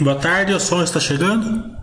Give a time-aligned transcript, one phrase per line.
[0.00, 1.73] Boa tarde, o som está chegando?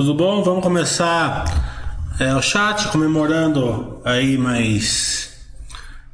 [0.00, 0.42] Tudo bom?
[0.42, 1.44] Vamos começar
[2.18, 5.46] é, o chat comemorando aí mais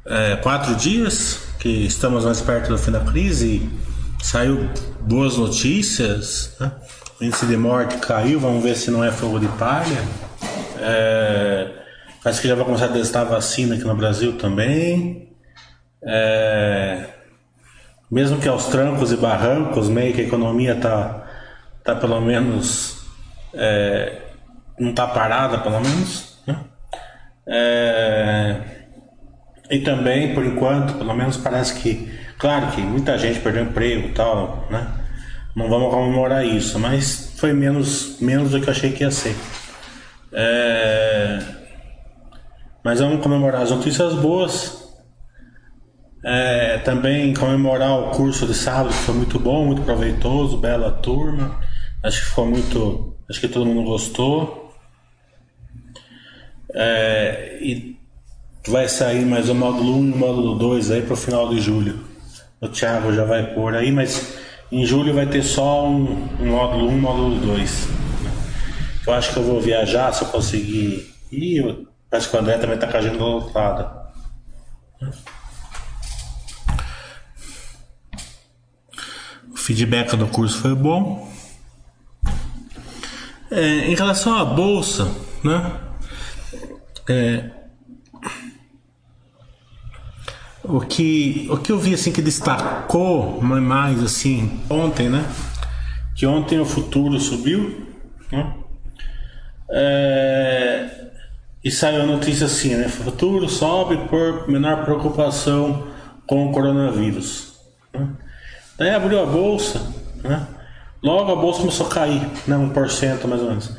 [0.05, 3.69] é, quatro dias que estamos mais perto do fim da crise.
[4.21, 6.73] Saiu boas notícias, né?
[7.17, 10.03] o índice de morte caiu, vamos ver se não é fogo de palha.
[10.81, 11.71] É,
[12.21, 15.29] parece que já vai começar a testar a vacina aqui no Brasil também.
[16.03, 17.05] É,
[18.11, 21.25] mesmo que aos trancos e barrancos, meio que a economia tá,
[21.85, 22.96] tá pelo menos
[23.53, 24.21] é,
[24.79, 26.37] não está parada, pelo menos.
[26.45, 26.59] Né?
[27.47, 28.61] É,
[29.69, 34.11] e também, por enquanto, pelo menos parece que, claro que muita gente perdeu emprego e
[34.13, 34.87] tal, né?
[35.55, 39.35] Não vamos comemorar isso, mas foi menos, menos do que eu achei que ia ser.
[40.31, 41.39] É,
[42.83, 44.87] mas vamos comemorar as notícias boas.
[46.23, 51.59] É, também comemorar o curso de sábado, que foi muito bom, muito proveitoso, bela turma.
[52.03, 54.73] Acho que ficou muito Acho que todo mundo gostou.
[56.73, 57.97] É, e
[58.65, 61.59] vai sair mais o módulo 1 e o módulo 2 aí para o final de
[61.59, 62.05] julho.
[62.61, 64.37] O Thiago já vai pôr aí, mas
[64.71, 67.87] em julho vai ter só um, um módulo 1 e um módulo 2.
[69.05, 71.57] Eu acho que eu vou viajar se eu conseguir ir.
[71.57, 74.07] Eu, acho que o André também está com a agenda lotada.
[79.51, 81.36] O feedback do curso foi bom.
[83.49, 85.09] É, em relação à bolsa,
[85.43, 85.71] né?
[87.09, 87.49] É,
[90.63, 95.25] o que o que eu vi assim que destacou mais assim ontem, né?
[96.15, 97.87] Que ontem o futuro subiu,
[98.31, 98.53] né?
[99.69, 100.89] É,
[101.63, 102.89] e saiu a notícia assim, né?
[102.89, 105.87] Futuro sobe por menor preocupação
[106.25, 107.53] com o coronavírus.
[107.93, 108.09] Né?
[108.77, 109.81] Daí abriu a bolsa,
[110.23, 110.47] né?
[111.03, 113.71] Logo a bolsa começou a cair, né, 1% mais ou menos.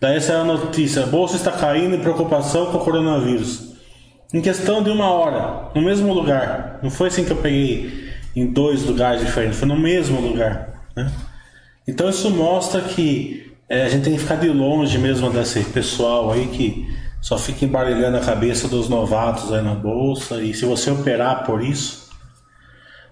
[0.00, 3.72] Daí é a notícia: a bolsa está caindo em preocupação com o coronavírus.
[4.34, 6.80] Em questão de uma hora, no mesmo lugar.
[6.82, 10.86] Não foi assim que eu peguei em dois lugares diferentes, foi no mesmo lugar.
[10.96, 11.12] Né?
[11.86, 16.32] Então isso mostra que é, a gente tem que ficar de longe mesmo desse pessoal
[16.32, 16.86] aí que
[17.20, 20.42] só fica embaralhando a cabeça dos novatos aí na bolsa.
[20.42, 22.10] E se você operar por isso,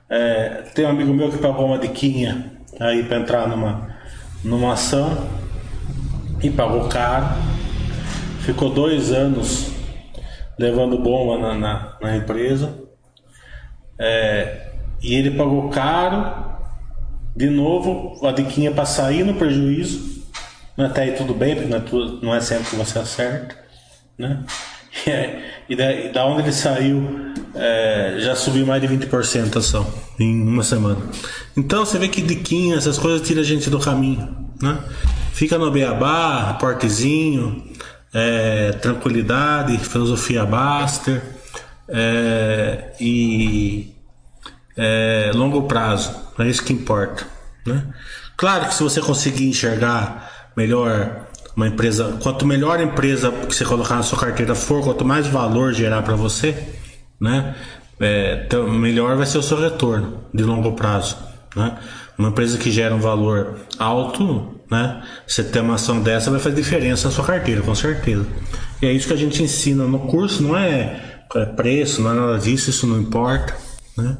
[0.08, 3.96] é, tem um amigo meu que pagou uma diquinha aí para entrar numa,
[4.44, 5.26] numa ação
[6.42, 7.26] e pagou caro.
[8.40, 9.70] Ficou dois anos
[10.58, 12.78] levando bomba na, na, na empresa.
[13.98, 14.70] É,
[15.02, 16.50] e ele pagou caro.
[17.34, 20.20] De novo, a diquinha para sair no prejuízo.
[20.76, 23.56] Até aí tudo bem, porque não é, tudo, não é sempre que você acerta.
[24.18, 24.44] Né?
[25.06, 29.58] É, e, da, e da onde ele saiu é, já subiu mais de 20% a
[29.60, 29.86] ação
[30.18, 30.98] em uma semana.
[31.56, 34.36] Então você vê que diquinha, essas coisas tiram a gente do caminho.
[34.60, 34.78] Né?
[35.32, 37.64] Fica no beabá, portezinho,
[38.12, 41.22] é, tranquilidade, filosofia Baster
[41.88, 43.94] é, e
[44.76, 46.14] é, longo prazo.
[46.38, 47.24] É isso que importa.
[47.64, 47.84] Né?
[48.36, 53.64] Claro que se você conseguir enxergar melhor uma empresa, quanto melhor a empresa que você
[53.64, 56.56] colocar na sua carteira for, quanto mais valor gerar para você,
[57.20, 57.54] né,
[57.98, 61.18] é, então, melhor vai ser o seu retorno de longo prazo.
[61.54, 61.76] Né?
[62.16, 66.56] Uma empresa que gera um valor alto, né, você ter uma ação dessa vai fazer
[66.56, 68.26] diferença na sua carteira, com certeza.
[68.80, 72.14] E é isso que a gente ensina no curso, não é, é preço, não é
[72.14, 73.54] nada disso, isso não importa,
[73.96, 74.16] né?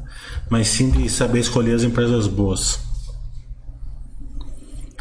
[0.49, 2.90] mas sim de saber escolher as empresas boas.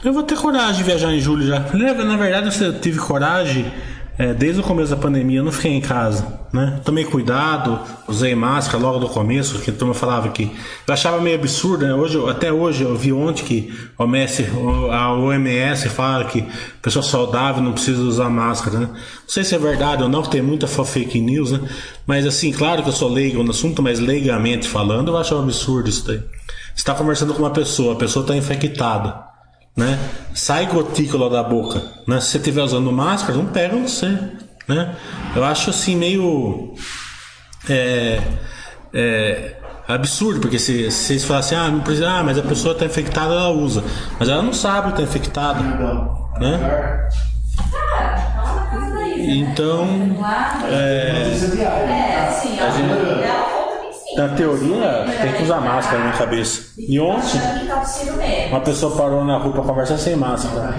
[0.03, 1.61] Eu vou ter coragem de viajar em julho já.
[1.61, 3.71] Na verdade, eu tive coragem
[4.19, 5.41] é, desde o começo da pandemia.
[5.41, 6.81] Eu não fiquei em casa, né?
[6.83, 10.51] Tomei cuidado, usei máscara logo no começo, que a turma falava que
[10.87, 11.87] eu achava meio absurdo.
[11.87, 11.93] Né?
[11.93, 14.47] Hoje, até hoje, eu vi ontem que a OMS,
[14.91, 16.47] a OMS fala que
[16.81, 18.87] pessoa saudável não precisa usar máscara, né?
[18.87, 21.61] Não sei se é verdade ou não, que tem muita fake news, né?
[22.07, 25.43] Mas assim, claro que eu sou leigo no assunto, mas leigamente falando, eu acho um
[25.43, 26.19] absurdo isso daí.
[26.19, 29.30] Você está conversando com uma pessoa, a pessoa está infectada.
[29.81, 29.99] Né?
[30.35, 32.21] Sai gotícula da boca, né?
[32.21, 34.07] Se você estiver usando máscara, não pega você,
[34.69, 34.95] né?
[35.35, 36.75] Eu acho assim meio
[37.69, 38.21] é,
[38.93, 39.57] é,
[39.89, 42.85] absurdo, porque se, se vocês falam assim, ah, não precisa, ah, mas a pessoa está
[42.85, 43.83] infectada, ela usa,
[44.19, 45.63] mas ela não sabe que está infectada,
[46.39, 47.09] né?
[49.17, 49.87] Então,
[50.69, 51.35] é,
[52.19, 52.59] É, sim,
[54.17, 56.73] na teoria tem que usar máscara na cabeça.
[56.79, 57.83] E ontem tá
[58.51, 60.75] uma pessoa parou na rua para conversar sem máscara.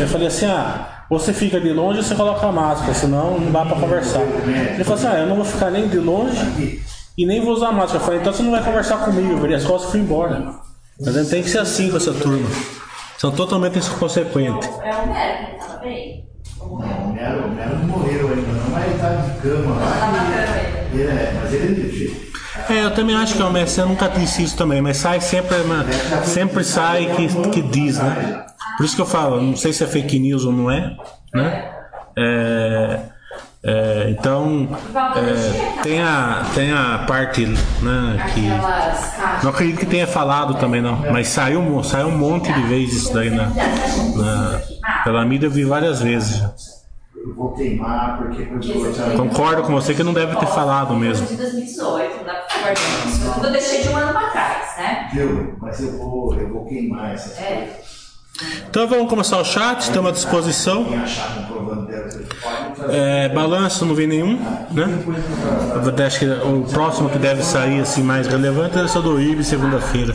[0.00, 3.52] Eu falei assim, ah, você fica de longe ou você coloca a máscara, senão não
[3.52, 4.20] dá para conversar.
[4.20, 6.80] Ele falou assim, ah, eu não vou ficar nem de longe
[7.16, 7.98] e nem vou usar máscara.
[8.00, 10.54] Eu falei, então você não vai conversar comigo, eu virei as costas e fui embora.
[11.00, 12.48] Mas tem que ser assim com essa turma.
[13.18, 14.68] São totalmente inconsequentes.
[14.82, 16.26] É médico, tá bem?
[16.58, 19.80] Não, o Nero, o Nero não morreu ainda, não, mas ele tá de cama Tá
[19.80, 20.06] lá.
[20.12, 20.58] bacana
[20.92, 21.02] ele.
[21.02, 22.29] e- É, mas ele.
[22.68, 25.20] É, eu também acho que é o Messi, eu nunca disse isso também, mas sai
[25.20, 25.84] sempre, na-
[26.24, 28.44] sempre sai que, que diz, né?
[28.76, 30.96] Por isso que eu falo, não sei se é fake news ou não é,
[31.34, 31.70] né?
[32.16, 33.00] É,
[33.62, 34.68] é, então,
[35.16, 38.48] é, tem, a, tem a parte, né, que...
[39.44, 40.96] Não acredito que tenha falado também, não.
[41.12, 44.60] Mas saiu, um- saiu um monte de vezes isso daí na, na-
[45.04, 46.40] pela mídia, eu vi várias vezes.
[47.22, 48.46] Eu vou queimar porque.
[49.16, 51.26] Concordo com você que não deve ter falado mesmo.
[52.74, 53.32] De 2018, não dá pra ficar guardando isso.
[53.34, 55.10] Tudo eu deixei de um ano pra trás, né?
[55.12, 55.56] Viu?
[55.60, 57.50] Mas eu vou, eu vou queimar essas coisas.
[57.52, 57.80] É.
[58.68, 60.84] Então vamos começar o chat, estamos à disposição.
[60.84, 62.26] Pode trazer.
[62.90, 64.38] É, balanço não vi nenhum,
[64.70, 64.86] né?
[65.84, 69.44] Eu acho que o próximo que deve sair assim mais relevante é esse do IB
[69.44, 70.14] segunda-feira.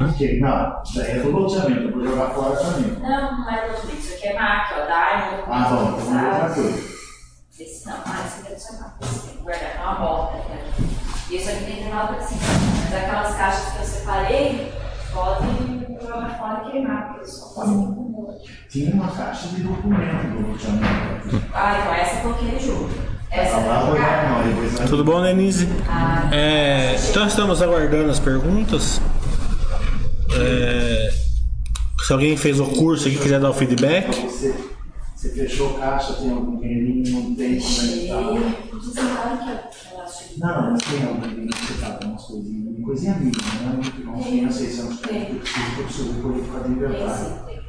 [0.00, 2.92] Não, daí é do loteamento, eu vou jogar fora também.
[3.02, 4.14] Não, não é tudo isso.
[4.14, 5.42] Aqui é MAC, ó, Diamond.
[5.46, 6.54] Ah, bom, então vamos jogar sabe?
[6.54, 6.90] tudo.
[7.60, 8.92] Esse não, ah, esse deve ser MAC.
[9.42, 10.29] Guardar, é uma bota.
[11.30, 12.36] E esse aqui tem nada assim.
[12.90, 14.72] Mas aquelas caixas que eu separei,
[15.12, 19.62] podem jogar fora e queimar, porque eles só fazem com o Tinha uma caixa de
[19.62, 21.46] documento do loteamento.
[21.54, 22.56] Ah, então essa eu coloquei.
[23.30, 25.68] Essa Essa lá eu vou vou dar não, depois nós Tudo bom, Denise?
[25.88, 29.00] Ah, É, então estamos aguardando as perguntas.
[30.32, 31.12] É,
[32.02, 34.10] se alguém fez o curso aqui e quiser dar o feedback,
[35.20, 38.20] Você, fechou caixa, tem algum dinheirinho, não tem como é que tá.
[38.72, 39.00] Vocês que
[39.94, 43.42] eu acho que Não, mas tem algum que você tá com umas coisinhas, coisinha mínima,
[43.62, 46.58] não é muito não tem a 600 pontos, eu preciso que eu preciso poder ficar
[46.60, 47.24] de tem verdade.
[47.46, 47.60] tem.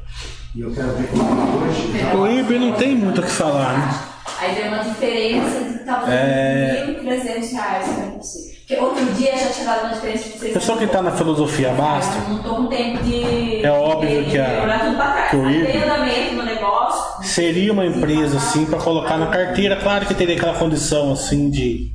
[0.54, 1.98] E eu quero ver como é hoje.
[1.98, 3.98] já- o IB não tem muito o que falar, né?
[4.38, 6.86] Aí deu uma diferença de talvez É.
[6.86, 8.51] 1.300 reais pra você.
[8.80, 12.14] Outro dia já tinha dado uma diferença de 600 Pessoal que está na filosofia basta,
[12.28, 13.64] Eu não tô com tempo de.
[13.64, 17.24] É óbvio que a- de que o tem andamento no negócio.
[17.24, 21.92] seria uma empresa assim para colocar na carteira, claro que teria aquela condição assim de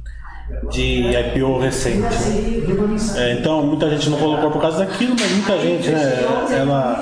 [0.72, 2.00] de IPO recente.
[2.00, 3.18] né?
[3.18, 6.24] É, então muita gente não colocou por causa daquilo, mas muita gente, né?
[6.52, 7.02] Ela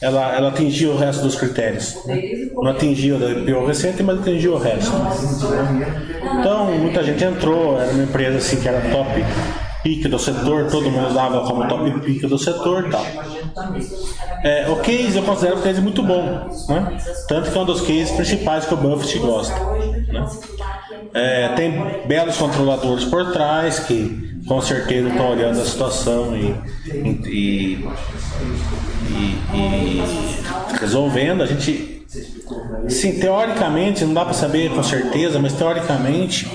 [0.00, 2.04] ela, ela atingiu o resto dos critérios.
[2.06, 2.20] né?
[2.54, 4.92] Não atingiu o da IPO recente, mas atingiu o resto.
[6.40, 9.24] Então muita gente entrou, era uma empresa assim que era top
[9.82, 13.04] pique do setor, todo mundo usava como top pique do setor e tal.
[14.44, 16.98] É, o case eu considero um case muito bom, né?
[17.28, 19.54] Tanto que é um dos cases principais que o Buffett gosta.
[19.54, 20.28] Né?
[21.14, 26.54] É, tem belos controladores por trás que com certeza estão olhando a situação e,
[27.26, 27.88] e,
[29.18, 31.42] e- e resolvendo.
[31.42, 32.06] A gente,
[32.88, 36.46] sim, teoricamente, não dá para saber com certeza, mas teoricamente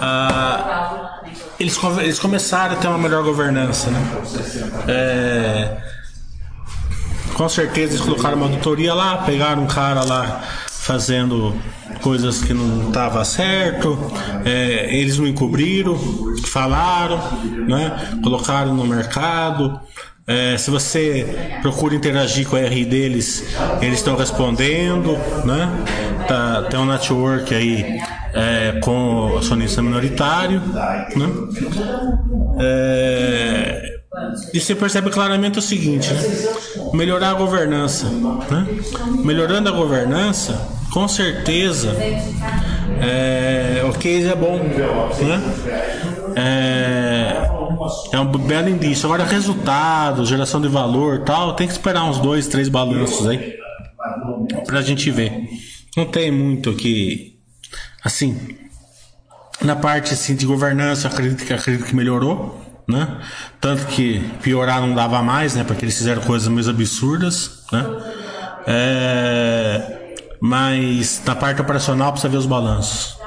[0.00, 1.20] ah,
[1.58, 4.00] eles, eles começaram a ter uma melhor governança, né?
[4.88, 5.76] É,
[7.34, 11.54] com certeza eles colocaram uma auditoria lá, pegaram um cara lá fazendo
[12.02, 13.98] coisas que não estava certo,
[14.44, 15.98] é, eles não encobriram,
[16.46, 17.20] falaram,
[17.68, 18.18] né?
[18.22, 19.78] Colocaram no mercado.
[20.26, 23.44] É, se você procura interagir com a RI deles,
[23.80, 25.68] eles estão respondendo, né?
[26.28, 28.00] Tá, tem um network aí
[28.32, 30.60] é, com o acionista minoritário,
[31.16, 31.28] né?
[32.60, 34.00] É,
[34.52, 36.22] e você percebe claramente o seguinte, né?
[36.92, 38.66] melhorar a governança, né?
[39.24, 41.96] melhorando a governança, com certeza
[43.00, 46.09] é, o case é bom, né?
[46.36, 47.50] É,
[48.12, 49.06] é um belo indício.
[49.06, 53.58] Agora, resultado, geração de valor, tal, tem que esperar uns dois, três balanços aí
[54.66, 55.48] pra gente ver.
[55.96, 57.38] Não tem muito que,
[58.04, 58.56] assim,
[59.62, 63.20] na parte assim, de governança, acredito que, acredito que melhorou, né?
[63.60, 65.64] Tanto que piorar não dava mais, né?
[65.64, 67.84] Porque eles fizeram coisas meio absurdas, né?
[68.66, 73.19] É, mas na parte operacional precisa ver os balanços.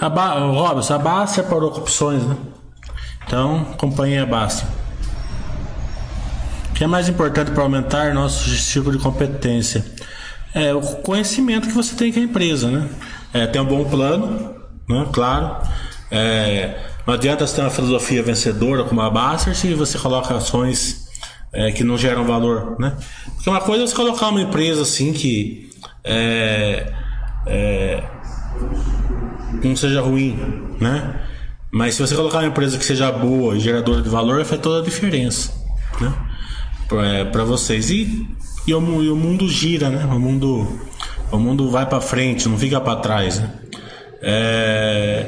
[0.00, 0.38] A ba...
[0.38, 2.36] Robson, a Basta parou com opções, né?
[3.26, 4.66] Então, acompanhe a Basta.
[6.70, 9.84] O que é mais importante para aumentar nosso ciclo de competência?
[10.54, 12.88] É o conhecimento que você tem com a empresa, né?
[13.32, 14.54] É, ter um bom plano,
[14.88, 15.06] né?
[15.12, 15.56] Claro.
[16.10, 21.08] É, não adianta você ter uma filosofia vencedora como a Baster se você coloca ações
[21.52, 22.96] é, que não geram valor, né?
[23.34, 25.70] Porque uma coisa é você colocar uma empresa assim que
[26.02, 26.92] é,
[27.46, 28.02] é,
[29.62, 30.38] não seja ruim,
[30.80, 31.20] né?
[31.70, 34.80] Mas se você colocar uma empresa que seja boa e geradora de valor, faz toda
[34.80, 35.52] a diferença,
[36.00, 36.12] né?
[37.30, 38.26] Para vocês e,
[38.66, 40.04] e, o, e o mundo gira, né?
[40.04, 40.66] O mundo
[41.30, 43.50] o mundo vai para frente, não fica para trás, né?
[44.22, 45.26] É,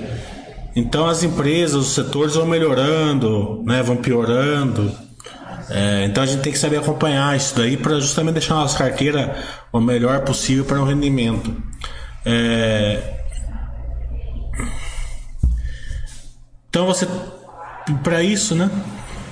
[0.74, 3.82] então as empresas, os setores vão melhorando, né?
[3.82, 4.92] Vão piorando.
[5.70, 8.76] É, então a gente tem que saber acompanhar isso daí para justamente deixar a nossa
[8.76, 9.36] carteira
[9.72, 11.54] o melhor possível para o rendimento.
[12.24, 13.21] É,
[16.72, 17.06] então você,
[18.02, 18.70] para isso, né?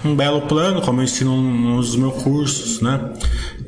[0.04, 3.12] Um belo plano, como eu ensino nos meus cursos, né?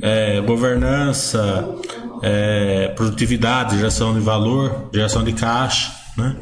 [0.03, 1.75] É, governança,
[2.23, 6.37] é, produtividade, geração de valor, geração de caixa, né?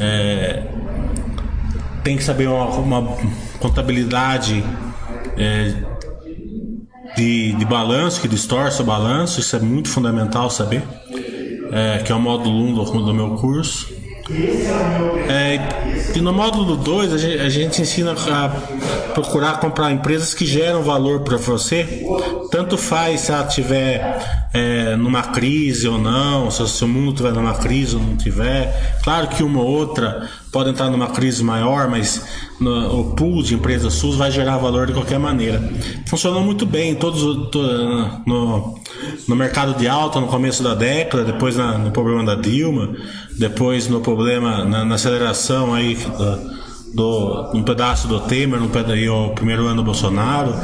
[0.00, 0.66] É,
[2.02, 3.16] tem que saber uma, uma
[3.58, 4.64] contabilidade
[5.36, 5.74] é,
[7.14, 10.82] de, de balanço, que distorce o balanço, isso é muito fundamental saber,
[11.70, 13.92] é, que é o módulo 1 do, do meu curso.
[15.28, 18.48] É, e no módulo 2 a gente, a gente, ensina a
[19.14, 22.04] procurar comprar empresas que geram valor para você.
[22.50, 27.54] Tanto faz se ela estiver é, numa crise ou não, se, o mundo estiver numa
[27.54, 28.98] crise ou não tiver.
[29.02, 32.26] Claro que uma ou outra pode entrar numa crise maior, mas
[32.60, 35.62] no, o pool de empresas SUS vai gerar valor de qualquer maneira.
[36.06, 37.22] Funcionou muito bem todos
[38.26, 38.78] no,
[39.26, 42.94] no mercado de alta no começo da década, depois na, no problema da Dilma,
[43.38, 49.08] depois no problema na, na aceleração aí do, do um pedaço do Temer, no e
[49.08, 50.54] o primeiro ano do Bolsonaro.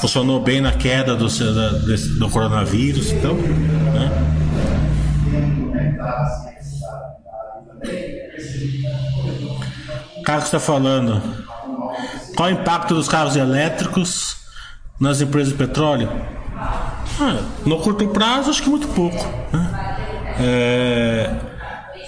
[0.00, 4.30] Funcionou bem na queda do, do, do coronavírus, então, né?
[10.24, 11.20] Carlos está falando.
[12.36, 14.36] Qual o impacto dos carros elétricos
[14.98, 16.08] nas empresas de petróleo?
[17.20, 19.26] Ah, no curto prazo, acho que muito pouco.
[19.52, 19.98] Né?
[20.38, 21.30] É,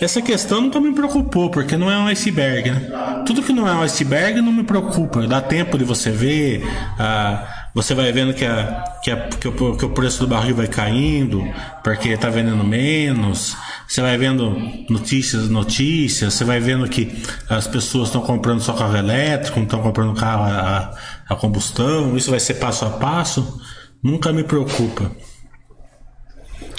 [0.04, 2.70] essa questão nunca me preocupou, porque não é um iceberg.
[2.70, 3.22] Né?
[3.26, 5.26] Tudo que não é um iceberg não me preocupa.
[5.26, 6.64] Dá tempo de você ver.
[6.98, 10.54] Ah, você vai vendo que, a, que, a, que, o, que o preço do barril
[10.54, 11.42] vai caindo,
[11.82, 13.56] porque está vendendo menos.
[13.88, 14.50] Você vai vendo
[14.90, 16.34] notícias, notícias.
[16.34, 20.44] Você vai vendo que as pessoas estão comprando só carro elétrico, não estão comprando carro
[20.44, 20.94] a,
[21.28, 22.16] a combustão.
[22.16, 23.60] Isso vai ser passo a passo.
[24.02, 25.10] Nunca me preocupa.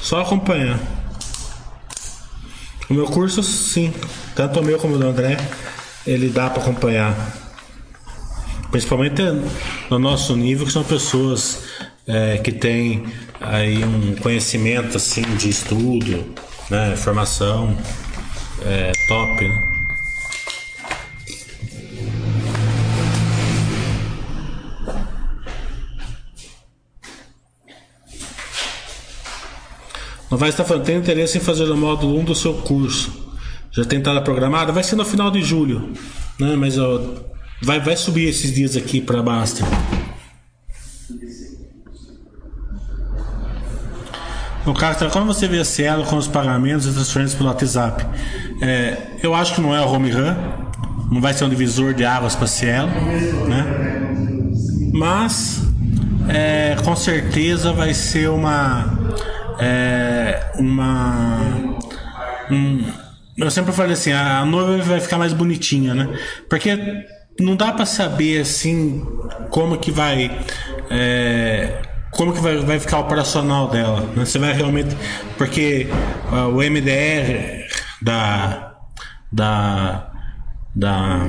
[0.01, 1.03] Só acompanhar.
[2.94, 3.92] O meu curso, sim,
[4.36, 5.36] tanto o meu como o do André,
[6.06, 7.16] ele dá para acompanhar.
[8.70, 9.20] Principalmente
[9.90, 11.64] no nosso nível, que são pessoas
[12.06, 13.04] é, que têm
[13.42, 16.36] aí um conhecimento assim de estudo,
[16.70, 17.76] né, formação
[18.64, 19.73] é, top, né?
[30.38, 33.12] Vai estar falando, tem interesse em fazer o módulo 1 do seu curso.
[33.72, 34.72] Já tem entrada programada?
[34.72, 35.94] Vai ser no final de julho,
[36.40, 36.56] né?
[36.56, 37.00] Mas ó,
[37.63, 39.66] Vai, vai subir esses dias aqui para Basta.
[44.66, 48.06] No caso, como você vê a Cielo com os pagamentos e transferências pelo WhatsApp?
[48.62, 50.36] É, eu acho que não é o home run,
[51.10, 52.90] não vai ser um divisor de águas para Cielo,
[53.48, 53.66] né?
[54.94, 55.62] Mas
[56.28, 59.00] é, com certeza vai ser uma
[59.60, 61.40] é, uma
[62.52, 62.84] um,
[63.38, 66.08] eu sempre falei assim, a noiva vai ficar mais bonitinha, né?
[66.50, 66.78] Porque
[67.40, 69.04] não dá para saber assim
[69.50, 70.40] como que vai
[70.90, 71.82] é,
[72.12, 74.24] como que vai, vai ficar operacional dela né?
[74.24, 74.96] você vai realmente
[75.36, 75.88] porque
[76.32, 77.66] uh, o MDR
[78.02, 78.76] da
[79.32, 80.12] da
[80.76, 81.28] da,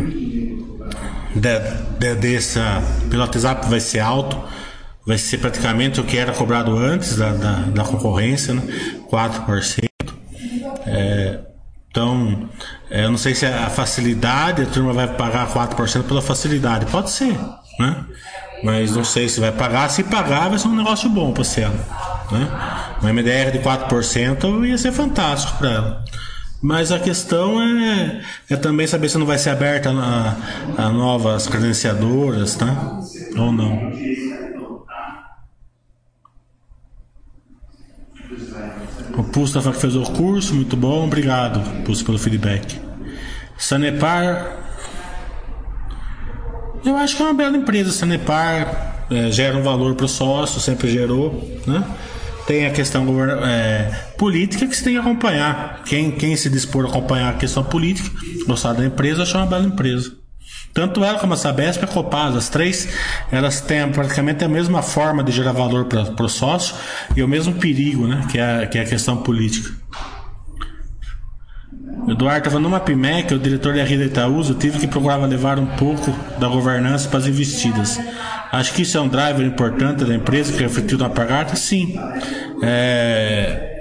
[1.35, 1.59] da,
[1.99, 4.43] da dessa pelo WhatsApp vai ser alto
[5.07, 8.63] vai ser praticamente o que era cobrado antes da, da, da concorrência né?
[9.11, 9.85] 4%
[10.87, 11.41] é,
[11.95, 12.49] então,
[12.91, 16.87] é, eu não sei se a facilidade, a turma vai pagar 4% pela facilidade.
[16.87, 17.39] Pode ser,
[17.79, 18.05] né?
[18.65, 19.89] Mas não sei se vai pagar.
[19.91, 21.61] Se pagar, vai ser um negócio bom para você.
[21.61, 22.49] Né?
[23.01, 26.05] Uma MDR de 4% ia ser fantástico para ela.
[26.61, 30.35] Mas a questão é, é também saber se não vai ser aberta a,
[30.87, 33.01] a novas credenciadoras, tá?
[33.37, 33.93] Ou não.
[39.17, 42.81] O Pulso que fez o curso, muito bom, obrigado, Pulso, pelo feedback.
[43.57, 44.59] Sanepar.
[46.85, 47.93] Eu acho que é uma bela empresa.
[47.93, 51.85] Sanepar é, gera um valor para o sócio, sempre gerou, né?
[52.47, 53.07] Tem a questão
[53.43, 55.83] é, política que você tem que acompanhar.
[55.85, 58.11] Quem, quem se dispor a acompanhar a questão política,
[58.47, 60.24] gostar da empresa, achar uma bela empresa.
[60.75, 62.89] Tanto ela como a Sabesp e a Copasa, as três,
[63.31, 66.75] elas têm praticamente a mesma forma de gerar valor para o sócio
[67.17, 68.27] e o mesmo perigo, né?
[68.29, 69.71] Que é, que é a questão política.
[72.09, 76.11] Eduardo estava numa PIMEC, o diretor da Rida Itaúsa tive que procurar levar um pouco
[76.39, 77.99] da governança para as investidas.
[78.53, 81.57] Acho que isso é um driver importante da empresa que refletiu na pagata?
[81.57, 81.99] Sim.
[82.63, 83.81] É,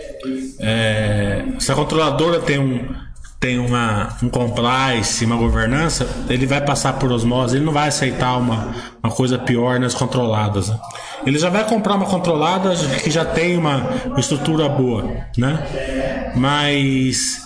[0.60, 3.03] é, se a controladora tem um,
[3.44, 8.38] tem uma, um compliance, uma governança, ele vai passar por osmose, ele não vai aceitar
[8.38, 10.70] uma, uma coisa pior nas controladas.
[10.70, 10.80] Né?
[11.26, 15.04] Ele já vai comprar uma controlada que já tem uma, estrutura boa,
[15.38, 16.32] né?
[16.38, 17.42] Mas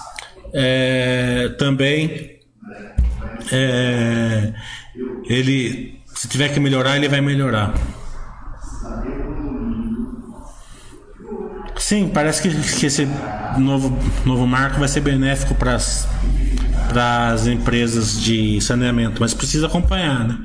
[0.53, 2.37] é, também
[3.51, 4.53] é,
[5.27, 7.73] ele se tiver que melhorar ele vai melhorar
[11.77, 13.07] sim parece que, que esse
[13.59, 20.37] novo, novo marco vai ser benéfico para as empresas de saneamento mas precisa acompanhar né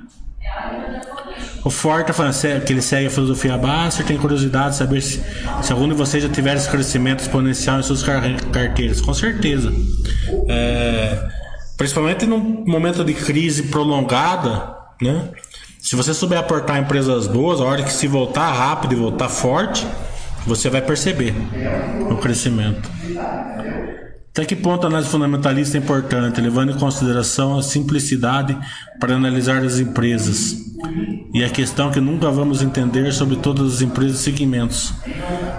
[1.64, 5.22] o Ford tá falando que ele segue a filosofia Baster, tem curiosidade de saber se,
[5.62, 9.00] se algum de vocês já tiver esse crescimento exponencial em suas carteiras.
[9.00, 9.72] Com certeza.
[10.48, 11.28] É,
[11.76, 15.28] principalmente num momento de crise prolongada, né?
[15.80, 19.86] Se você souber aportar empresas boas, a hora que se voltar rápido e voltar forte,
[20.46, 21.34] você vai perceber
[22.10, 22.90] o crescimento.
[24.30, 28.56] Até que ponto a análise fundamentalista é importante, levando em consideração a simplicidade
[28.98, 30.56] para analisar as empresas
[31.34, 34.94] e a questão que nunca vamos entender sobre todas as empresas e segmentos.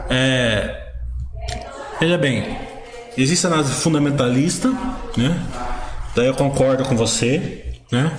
[0.09, 0.75] É,
[1.99, 2.57] veja bem,
[3.15, 4.69] existe a análise fundamentalista,
[5.15, 5.39] né?
[6.15, 8.11] Daí eu concordo com você, né?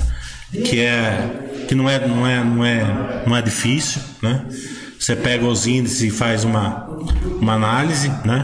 [0.52, 4.46] Que é que não é não é não é não é difícil, né?
[5.04, 6.88] Você pega os índices e faz uma
[7.38, 8.42] uma análise, né?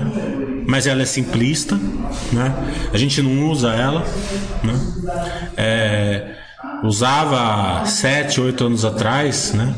[0.66, 1.75] mas ela é simplista,
[2.35, 2.55] né?
[2.92, 4.05] A gente não usa ela,
[4.62, 4.75] né?
[5.57, 6.35] É,
[6.83, 9.75] usava sete, oito anos atrás, né?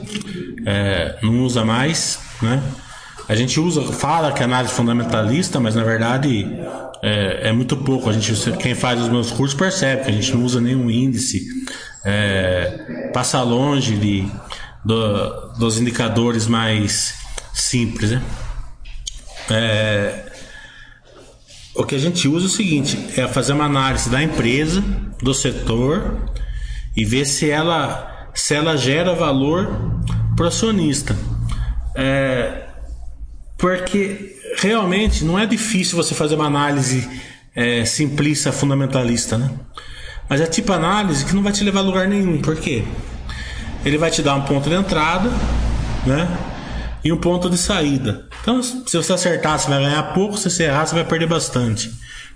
[0.67, 2.61] É, não usa mais, né?
[3.29, 6.45] A gente usa, fala que é análise fundamentalista, mas na verdade
[7.01, 8.11] é, é, muito pouco.
[8.11, 11.47] A gente, quem faz os meus cursos percebe que a gente não usa nenhum índice,
[12.05, 14.27] é, passa longe de,
[14.85, 17.15] do, dos indicadores mais
[17.55, 18.23] simples, né?
[19.51, 20.33] É,
[21.75, 24.83] o que a gente usa é o seguinte: é fazer uma análise da empresa,
[25.23, 26.29] do setor
[26.97, 30.01] e ver se ela, se ela gera valor
[30.37, 31.17] para o acionista.
[31.95, 32.67] É,
[33.57, 37.09] porque realmente não é difícil você fazer uma análise
[37.55, 39.51] é, simplista, fundamentalista, né?
[40.29, 42.41] Mas é tipo análise que não vai te levar a lugar nenhum.
[42.41, 42.85] Por quê?
[43.85, 45.31] Ele vai te dar um ponto de entrada,
[46.07, 46.29] né?
[47.05, 48.27] e um ponto de saída.
[48.41, 51.93] Então, se você acertar, você vai ganhar pouco, se você errar, você vai perder bastante.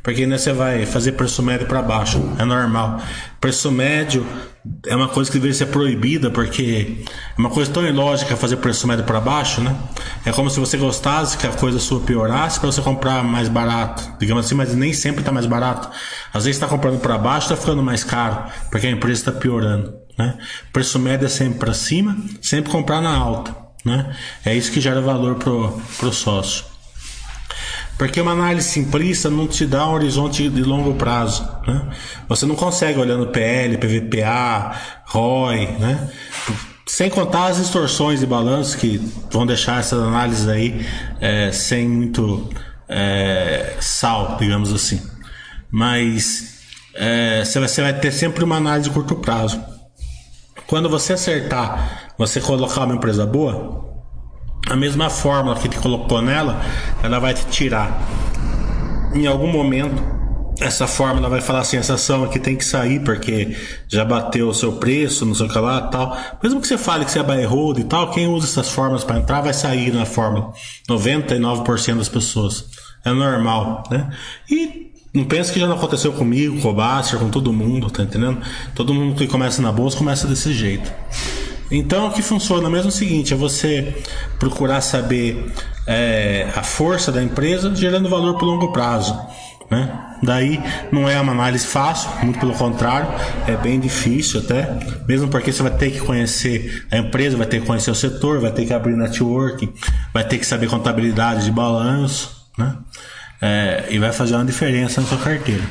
[0.06, 3.02] Porque né, você vai fazer preço médio para baixo, é normal.
[3.40, 4.24] Preço médio
[4.86, 7.04] é uma coisa que deveria ser proibida, porque
[7.36, 9.76] é uma coisa tão ilógica fazer preço médio para baixo, né?
[10.24, 14.12] É como se você gostasse que a coisa sua piorasse para você comprar mais barato,
[14.20, 15.90] digamos assim, mas nem sempre está mais barato.
[16.32, 19.92] Às vezes está comprando para baixo, está ficando mais caro, porque a empresa está piorando,
[20.16, 20.38] né?
[20.72, 23.52] Preço médio é sempre para cima, sempre comprar na alta.
[23.84, 24.14] Né?
[24.44, 26.75] É isso que gera valor pro, pro sócio.
[27.98, 31.48] Porque uma análise simplista não te dá um horizonte de longo prazo.
[31.66, 31.88] Né?
[32.28, 36.10] Você não consegue olhando PL, PVPA, ROI, né?
[36.86, 38.98] sem contar as distorções de balanço que
[39.30, 40.86] vão deixar essas análises aí
[41.20, 42.50] é, sem muito
[42.88, 45.02] é, sal, digamos assim.
[45.70, 46.60] Mas
[46.94, 49.60] é, você vai ter sempre uma análise de curto prazo.
[50.66, 53.85] Quando você acertar você colocar uma empresa boa,
[54.68, 56.60] a mesma fórmula que te colocou nela,
[57.02, 58.02] ela vai te tirar.
[59.14, 60.02] Em algum momento,
[60.60, 63.56] essa fórmula vai falar assim: essa ação aqui tem que sair porque
[63.88, 66.16] já bateu o seu preço, não sei o que lá tal.
[66.42, 69.04] Mesmo que você fale que você é buy hold e tal, quem usa essas fórmulas
[69.04, 70.52] para entrar vai sair na fórmula.
[70.88, 72.64] 99% das pessoas.
[73.04, 74.10] É normal, né?
[74.50, 78.02] E não pensa que já não aconteceu comigo, com o Baster, com todo mundo, tá
[78.02, 78.40] entendendo?
[78.74, 80.92] Todo mundo que começa na bolsa começa desse jeito.
[81.70, 84.02] Então, o que funciona mesmo é o seguinte: é você
[84.38, 85.52] procurar saber
[85.86, 89.18] é, a força da empresa gerando valor por longo prazo.
[89.70, 90.16] Né?
[90.22, 93.08] Daí não é uma análise fácil, muito pelo contrário,
[93.48, 97.60] é bem difícil até, mesmo porque você vai ter que conhecer a empresa, vai ter
[97.60, 99.72] que conhecer o setor, vai ter que abrir networking,
[100.14, 102.76] vai ter que saber contabilidade de balanço, né?
[103.42, 105.62] É, e vai fazer uma diferença na sua carteira.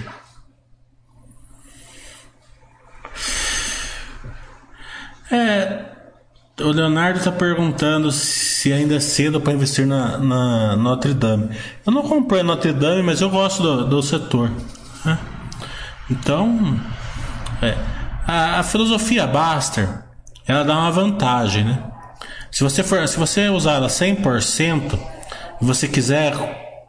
[5.31, 5.85] É,
[6.61, 11.49] o Leonardo está perguntando se ainda é cedo para investir na, na, Notre Dame.
[11.85, 14.49] Eu não comprei Notre Dame, mas eu gosto do, do setor.
[15.03, 15.17] Né?
[16.09, 16.79] Então,
[17.61, 17.75] é,
[18.25, 20.03] a, a, filosofia Baster,
[20.47, 21.83] ela dá uma vantagem, né?
[22.51, 24.97] Se você for, se você usar ela 100%
[25.61, 26.33] e você quiser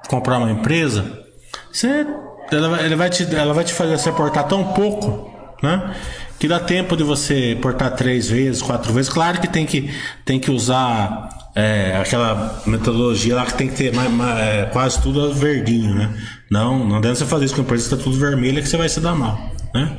[0.08, 1.24] comprar uma empresa,
[1.72, 2.06] você,
[2.52, 5.92] ela, ela, vai te, ela vai te fazer se aportar tão pouco, né?
[6.38, 9.10] Que dá tempo de você portar três vezes, quatro vezes.
[9.10, 9.90] Claro que tem que,
[10.24, 15.00] tem que usar é, aquela metodologia lá que tem que ter mais, mais, é, quase
[15.00, 16.14] tudo verdinho, né?
[16.50, 18.88] Não, não deve você fazer isso com a empresa está tudo vermelho que você vai
[18.88, 19.98] se dar mal, né?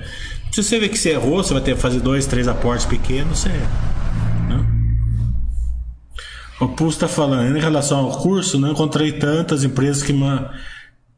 [0.51, 3.39] Se você ver que você errou, você vai ter que fazer dois, três aportes pequenos,
[3.39, 3.49] você.
[3.49, 4.65] Né?
[6.59, 10.13] O Pulso está falando, em relação ao curso, não encontrei tantas empresas que.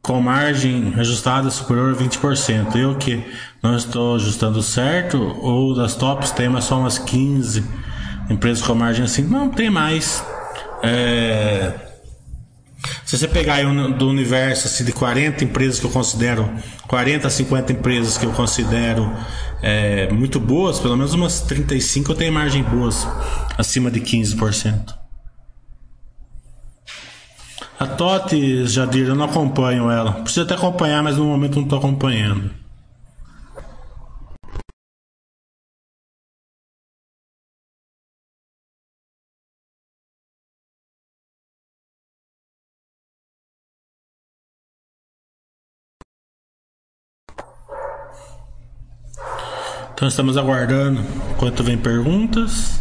[0.02, 2.76] Com margem ajustada superior a 20%.
[2.76, 3.22] Eu que
[3.62, 7.64] não estou ajustando certo, ou das tops tem mas só umas 15
[8.30, 9.22] empresas com margem assim.
[9.22, 10.24] Não, tem mais.
[10.82, 11.72] É...
[13.04, 16.48] Se você pegar aí do universo assim, de 40 empresas que eu considero,
[16.86, 19.12] 40 a 50 empresas que eu considero
[19.60, 23.06] é, muito boas, pelo menos umas 35 eu tenho margem boas,
[23.58, 24.94] acima de 15%.
[27.80, 30.12] A Totti, Jadir, eu não acompanho ela.
[30.12, 32.50] Preciso até acompanhar, mas no momento não estou acompanhando.
[49.94, 52.78] Então estamos aguardando enquanto vem perguntas.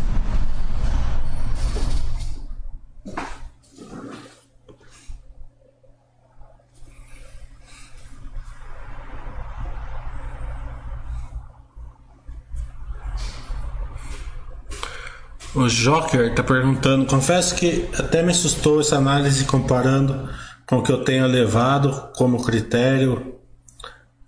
[15.60, 20.30] O Joker está perguntando: confesso que até me assustou essa análise comparando
[20.65, 23.36] com o que eu tenho levado como critério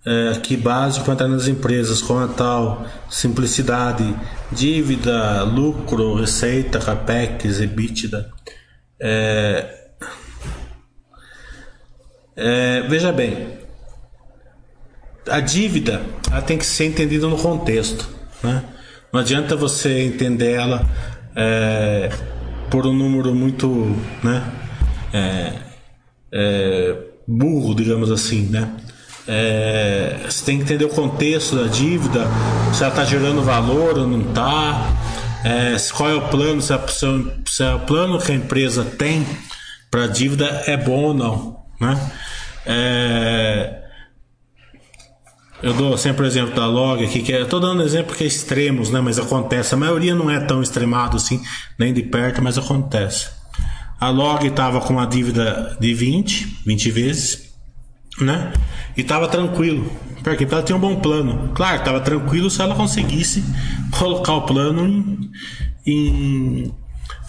[0.04, 4.14] é, aqui básico para entrar nas empresas, com a tal simplicidade,
[4.50, 8.30] dívida, lucro, receita, capex, EBITDA.
[9.00, 9.74] É,
[12.36, 13.58] é, veja bem,
[15.26, 18.06] a dívida ela tem que ser entendida no contexto.
[18.42, 18.62] Né?
[19.12, 20.88] Não adianta você entender ela
[21.36, 22.10] é,
[22.70, 23.68] por um número muito
[24.22, 24.44] né,
[25.12, 25.52] é,
[26.32, 28.46] é, burro, digamos assim.
[28.48, 28.70] Né?
[29.26, 32.26] É, você tem que entender o contexto da dívida,
[32.72, 34.90] se ela está gerando valor ou não está,
[35.44, 39.26] é, qual é o plano, se, a, se é o plano que a empresa tem
[39.90, 41.62] para a dívida é bom ou não.
[41.80, 42.10] Né?
[42.64, 43.81] É,
[45.62, 48.26] eu dou sempre o exemplo da log aqui, que é, tô dando exemplo que é
[48.26, 49.00] extremos, né?
[49.00, 49.74] Mas acontece.
[49.74, 51.40] A maioria não é tão extremado assim,
[51.78, 53.30] nem de perto, mas acontece.
[54.00, 57.54] A log estava com uma dívida de 20, 20 vezes,
[58.20, 58.52] né?
[58.96, 59.90] E estava tranquilo.
[60.24, 61.52] Porque ela tinha um bom plano.
[61.54, 63.44] Claro, estava tranquilo se ela conseguisse
[63.96, 65.30] colocar o plano em,
[65.86, 66.74] em,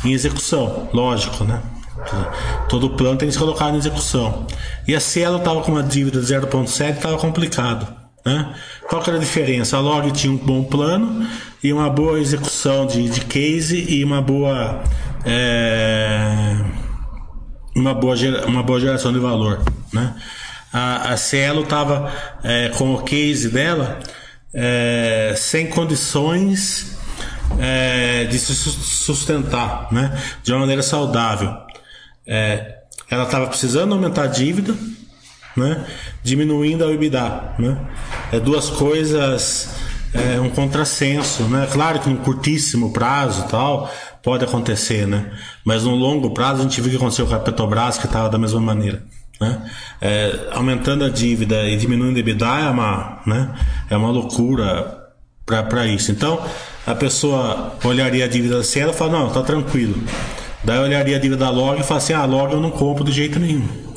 [0.03, 1.61] em execução, lógico, né?
[2.67, 4.47] Todo plano tem que ser colocado em execução.
[4.87, 8.02] E a Cielo estava com uma dívida de 0,7 estava complicado.
[8.25, 8.55] Né?
[8.87, 9.77] Qual que era a diferença?
[9.77, 11.27] A log tinha um bom plano
[11.61, 14.81] e uma boa execução de, de case e uma boa
[15.25, 16.55] é,
[17.75, 19.61] uma, boa gera, uma boa geração de valor.
[19.91, 20.15] Né?
[20.71, 22.11] A, a Cielo estava
[22.43, 23.99] é, com o case dela
[24.53, 26.97] é, sem condições
[27.59, 30.17] é, de se sustentar né?
[30.43, 31.53] de uma maneira saudável.
[32.25, 32.77] É,
[33.09, 34.73] ela estava precisando aumentar a dívida
[35.55, 35.85] né?
[36.23, 37.55] diminuindo a EBITDA.
[37.59, 37.77] Né?
[38.31, 39.75] É duas coisas,
[40.13, 41.43] é um contrassenso.
[41.43, 41.67] Né?
[41.71, 45.31] Claro que no curtíssimo prazo tal pode acontecer, né?
[45.65, 48.29] mas no longo prazo a gente viu o que aconteceu com a Petrobras, que estava
[48.29, 49.03] da mesma maneira.
[49.41, 49.71] Né?
[50.01, 53.53] É, aumentando a dívida e diminuindo a EBITDA é uma, né?
[53.89, 55.03] é uma loucura
[55.45, 56.11] para isso.
[56.11, 56.41] Então
[56.85, 60.01] a pessoa olharia a dívida da Cielo e fala: Não, tá tranquilo.
[60.63, 63.11] Daí olharia a dívida da Log e fala assim: Ah, Log eu não compro de
[63.11, 63.92] jeito nenhum.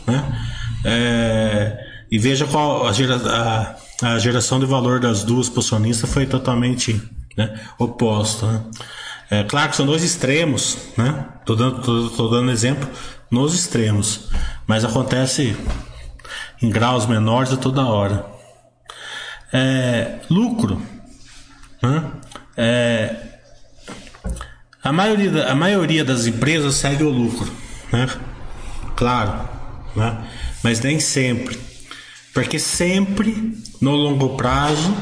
[0.89, 6.27] É, e veja qual a, gera, a, a, geração de valor das duas posicionistas foi
[6.27, 7.03] totalmente
[7.37, 8.47] né, oposta.
[8.47, 8.65] Né?
[9.31, 11.27] É, claro que são dois extremos, né?
[11.45, 12.89] Tô dando, tô, tô dando exemplo
[13.29, 14.29] nos extremos,
[14.65, 15.57] mas acontece
[16.63, 18.25] em graus menores a toda hora.
[19.53, 20.81] É, lucro,
[21.83, 22.13] né?
[22.57, 23.17] É,
[24.85, 27.53] a maioria, a maioria das empresas segue o lucro,
[27.93, 28.07] né?
[28.95, 29.49] Claro,
[29.97, 30.17] né?
[30.63, 31.59] Mas nem sempre.
[32.33, 34.95] Porque sempre, no longo prazo,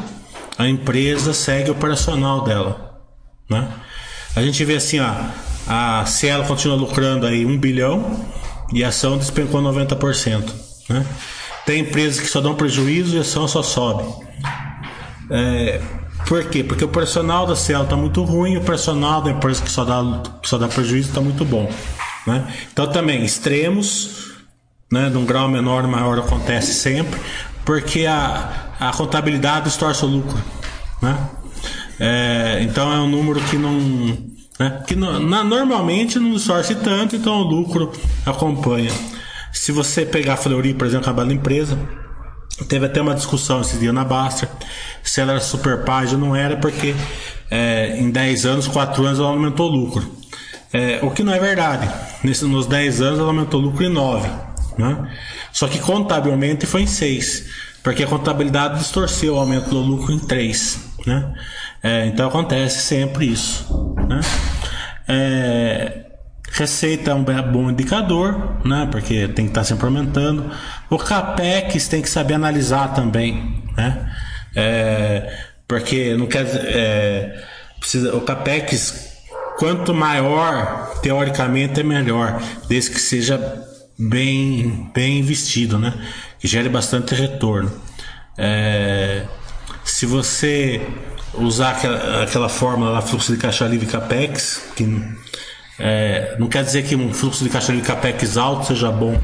[0.57, 3.01] a empresa segue o operacional dela.
[3.51, 3.69] Né?
[4.37, 5.13] A gente vê assim, ó,
[5.67, 8.25] a Cielo continua lucrando aí 1 bilhão
[8.73, 10.53] e a ação despencou 90%.
[10.89, 11.07] Né?
[11.67, 14.05] Tem empresas que só dão prejuízo e a ação só sobe.
[15.31, 15.81] É,
[16.27, 16.63] por quê?
[16.63, 20.23] Porque o personal da Cielo está muito ruim o personal da empresa que só dá,
[20.43, 21.71] só dá prejuízo está muito bom.
[22.27, 22.47] Né?
[22.73, 24.24] Então também extremos,
[24.95, 27.21] né, de um grau menor ou maior acontece sempre,
[27.65, 30.39] porque a, a contabilidade distorce o lucro.
[31.03, 31.19] Né?
[31.99, 33.73] É, então é um número que não.
[34.59, 37.93] Né, que no, na, normalmente não distorce tanto, então o lucro
[38.25, 38.91] acompanha.
[39.53, 41.77] Se você pegar a Fleury, por exemplo, a empresa,
[42.69, 44.49] teve até uma discussão esse dia na Basta
[45.03, 46.95] se ela era super página ou não era, porque
[47.51, 50.09] é, em 10 anos, 4 anos ela aumentou o lucro.
[50.73, 51.89] É, o que não é verdade.
[52.23, 54.54] Nesse, nos 10 anos ela aumentou o lucro em 9.
[54.77, 55.11] Né?
[55.53, 57.47] Só que contabilmente foi em 6.
[57.83, 60.79] Porque a contabilidade distorceu o aumento do lucro em 3.
[61.07, 61.35] Né?
[61.83, 63.95] É, então acontece sempre isso.
[64.09, 64.21] Né?
[65.07, 66.07] É,
[66.51, 68.89] receita é um bom indicador, né?
[68.91, 70.51] porque tem que estar sempre aumentando.
[70.89, 73.63] O CAPEX tem que saber analisar também.
[73.77, 74.13] Né?
[74.57, 76.47] É, porque não quer.
[76.47, 77.45] É,
[77.79, 79.13] precisa, o CAPEX
[79.59, 83.39] quanto maior, teoricamente, é melhor, desde que seja
[83.99, 85.95] bem, bem investido, né?
[86.39, 87.73] Que gere bastante retorno.
[88.37, 89.25] É,
[89.85, 90.87] se você
[91.35, 95.03] usar aquela, aquela fórmula lá, fluxo de caixa livre capex, que
[95.79, 99.21] é, não quer dizer que um fluxo de caixa livre capex alto seja bom.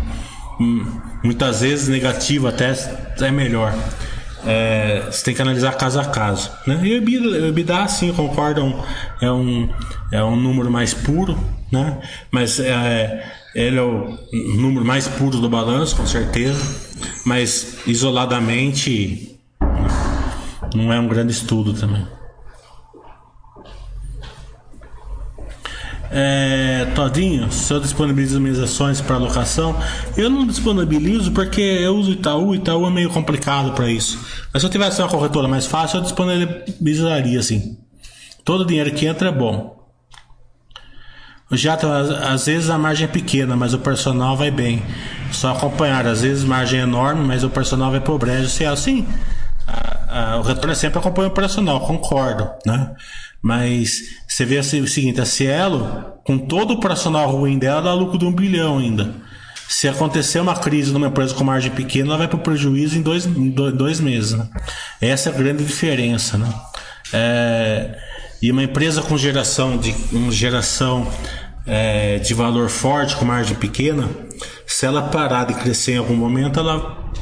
[0.61, 2.73] Hum, muitas vezes negativo até
[3.21, 3.75] é melhor.
[4.45, 6.51] É, você tem que analisar caso a caso.
[6.67, 6.81] Né?
[6.83, 8.85] E o EBITDA, EBITDA sim, concordo,
[9.21, 9.69] é um,
[10.11, 11.39] é um número mais puro,
[11.71, 11.99] né?
[12.31, 14.19] mas é, ele é o
[14.57, 16.61] número mais puro do balanço, com certeza,
[17.25, 19.39] mas isoladamente
[20.75, 22.07] não é um grande estudo também.
[26.13, 29.79] É, Todinho, se eu disponibilizo minhas ações para alocação,
[30.17, 34.19] eu não disponibilizo porque eu uso Itaú, Itaú é meio complicado para isso.
[34.53, 37.79] Mas se eu tivesse uma corretora mais fácil, eu disponibilizaria assim.
[38.45, 39.80] Todo dinheiro que entra é bom.
[41.51, 44.83] O jato, às vezes a margem é pequena, mas o personal vai bem.
[45.33, 48.49] Só acompanhar, às vezes margem é enorme, mas o personal vai pro brejo.
[48.49, 49.07] Se é assim,
[49.67, 52.93] a, a, o retorno é sempre acompanha o personal, concordo, né?
[53.43, 57.95] Mas você vê assim, o seguinte, a Cielo, com todo o profissional ruim dela, dá
[57.95, 59.13] lucro de um bilhão ainda.
[59.69, 63.03] Se acontecer uma crise numa empresa com margem pequena, ela vai para o prejuízo em
[63.03, 64.33] dois, dois meses.
[64.33, 64.49] Né?
[65.01, 66.37] Essa é a grande diferença.
[66.37, 66.53] Né?
[67.13, 67.99] É,
[68.43, 71.07] e uma empresa com geração de, uma geração
[71.67, 74.09] é, de valor forte, com margem pequena,
[74.67, 77.13] se ela parar de crescer em algum momento, ela,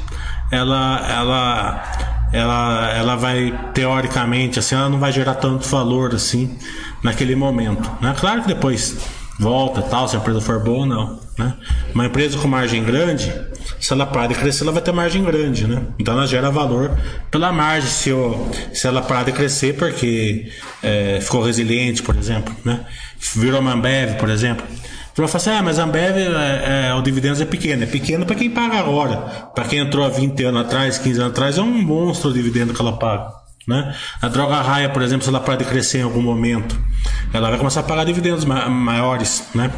[0.51, 6.57] ela, ela ela, ela vai, teoricamente, assim, ela não vai gerar tanto valor assim
[7.03, 7.89] naquele momento.
[8.01, 8.15] Né?
[8.19, 8.97] Claro que depois
[9.39, 11.19] volta tal, se a empresa for boa ou não.
[11.37, 11.53] Né?
[11.95, 13.33] Uma empresa com margem grande,
[13.79, 15.65] se ela parar de crescer, ela vai ter margem grande.
[15.65, 15.81] Né?
[15.97, 16.95] Então ela gera valor
[17.31, 20.51] pela margem, se, eu, se ela parar de crescer porque
[20.83, 22.53] é, ficou resiliente, por exemplo.
[22.63, 22.85] Né?
[23.35, 24.65] Virou uma Ambev, por exemplo.
[25.13, 27.83] Você vai falar assim, ah, mas a Ambev, é, é, o dividendo é pequeno.
[27.83, 29.17] É pequeno para quem paga agora.
[29.53, 32.73] Para quem entrou há 20 anos atrás, 15 anos atrás, é um monstro o dividendo
[32.73, 33.33] que ela paga.
[33.67, 33.93] Né?
[34.21, 36.79] A droga raia, por exemplo, se ela parar de crescer em algum momento,
[37.33, 39.43] ela vai começar a pagar dividendos ma maiores.
[39.53, 39.69] Né?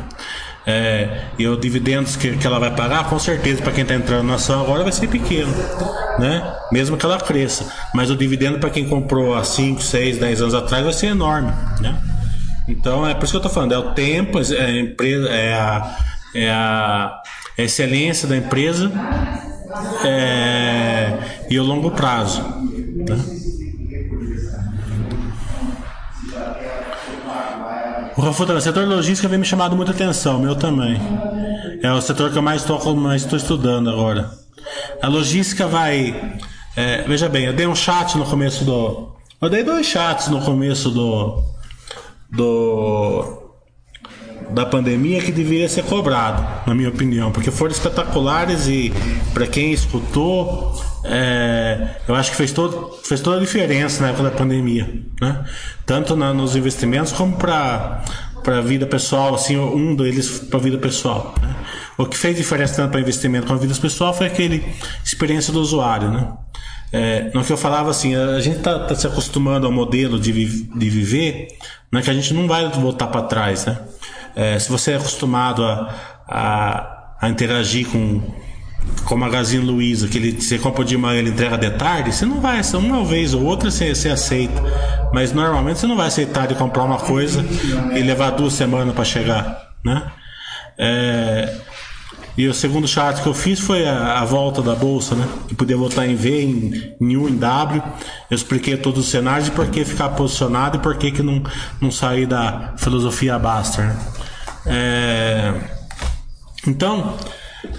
[0.65, 4.27] É, e os dividendos que, que ela vai pagar, com certeza, para quem está entrando
[4.27, 5.51] na ação agora, vai ser pequeno,
[6.19, 6.55] né?
[6.71, 7.65] mesmo que ela cresça.
[7.93, 11.51] Mas o dividendo para quem comprou há 5, 6, 10 anos atrás vai ser enorme.
[11.79, 11.99] Né?
[12.71, 15.53] Então é por isso que eu estou falando, é o tempo, é a empresa, é
[15.53, 15.97] a,
[16.33, 17.21] é a
[17.57, 18.89] excelência da empresa
[20.05, 21.17] é,
[21.49, 22.41] e o longo prazo.
[22.41, 23.41] Né?
[28.15, 30.99] O Rafuta, o setor logística vem me chamado muita atenção, meu também.
[31.83, 34.31] É o setor que eu mais estou mais estudando agora.
[35.01, 36.39] A logística vai.
[36.75, 39.11] É, veja bem, eu dei um chat no começo do.
[39.41, 41.43] Eu dei dois chats no começo do,
[42.31, 43.41] do
[44.51, 48.91] da pandemia que deveria ser cobrado, na minha opinião, porque foram espetaculares e
[49.33, 54.23] para quem escutou, é, eu acho que fez, todo, fez toda a diferença na época
[54.23, 54.89] da pandemia,
[55.21, 55.45] né?
[55.85, 58.03] Tanto na, nos investimentos como para
[58.43, 61.35] para a vida pessoal, assim, um deles para a vida pessoal.
[61.39, 61.55] Né?
[61.95, 64.65] O que fez diferença tanto para investimento como para a vida pessoal foi aquele
[65.05, 66.27] experiência do usuário, né?
[66.91, 70.31] É, no que eu falava assim, a gente está tá se acostumando ao modelo de,
[70.31, 71.47] vi de viver,
[71.91, 73.79] né, que a gente não vai voltar para trás, né?
[74.35, 75.93] É, se você é acostumado a,
[76.27, 78.21] a, a interagir com,
[79.05, 82.25] com o Magazine Luiza, que ele, você compra de manhã ele entrega de tarde, você
[82.25, 84.61] não vai, uma vez ou outra você, você aceita.
[85.13, 87.45] Mas normalmente você não vai aceitar de comprar uma coisa
[87.93, 90.11] e levar duas semanas para chegar, né?
[90.77, 91.53] É,
[92.37, 95.27] e o segundo chart que eu fiz foi a, a, volta da bolsa, né?
[95.47, 97.83] Que podia voltar em V, em, em U, em W.
[98.29, 101.43] Eu expliquei todos os cenários e por que ficar posicionado e por que, que não,
[101.81, 103.85] não sair da filosofia Baster.
[103.85, 103.97] Né?
[104.65, 105.53] É,
[106.67, 107.17] então,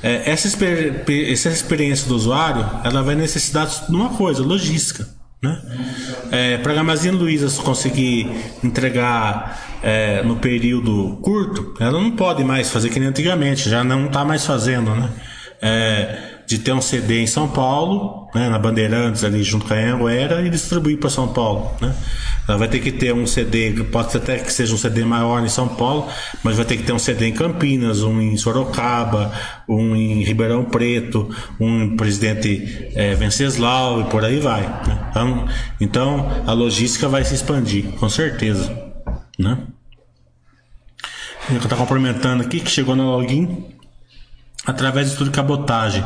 [0.02, 5.21] é, essa, exper essa experiência do usuário, ela vai necessitar de uma coisa, logística.
[5.42, 5.60] Né?
[6.30, 8.30] É, para a Magazine Luiza conseguir
[8.62, 14.06] entregar é, no período curto, ela não pode mais fazer que nem antigamente, já não
[14.06, 15.10] está mais fazendo, né?
[15.60, 19.76] É, de ter um CD em São Paulo, né, na Bandeirantes ali junto com a
[19.76, 21.94] Anguera e distribuir para São Paulo, né?
[22.48, 25.44] Ela vai ter que ter um CD, pode ser até que seja um CD maior
[25.44, 26.08] em São Paulo,
[26.42, 29.32] mas vai ter que ter um CD em Campinas, um em Sorocaba,
[29.68, 34.62] um em Ribeirão Preto, um em Presidente é, Venceslau e por aí vai.
[34.62, 35.06] Né?
[35.10, 35.48] Então,
[35.80, 38.76] então a logística vai se expandir, com certeza.
[39.38, 39.58] Né?
[41.48, 43.66] Eu estou complementando aqui que chegou no login
[44.66, 46.04] através do estudo de cabotagem.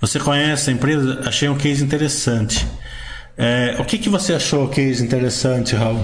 [0.00, 1.22] Você conhece a empresa?
[1.26, 2.66] Achei um case interessante.
[3.36, 6.02] É, o que, que você achou case interessante, Raul?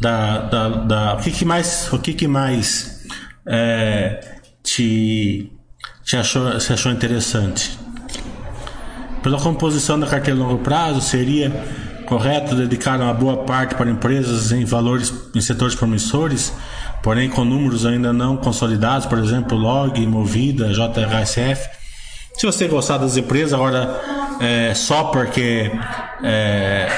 [0.00, 3.04] Da, da, da, o que, que mais, o que, que mais
[3.46, 5.52] é, te,
[6.04, 7.78] te achou, você achou interessante?
[9.22, 11.52] Pela composição da carteira a longo prazo, seria
[12.06, 16.52] correto dedicar uma boa parte para empresas em valores em setores promissores,
[17.02, 21.68] porém com números ainda não consolidados, por exemplo, Log, Movida, JRSF.
[22.34, 24.00] Se você gostar das empresas, agora
[24.40, 25.70] é, só porque
[26.22, 26.88] é,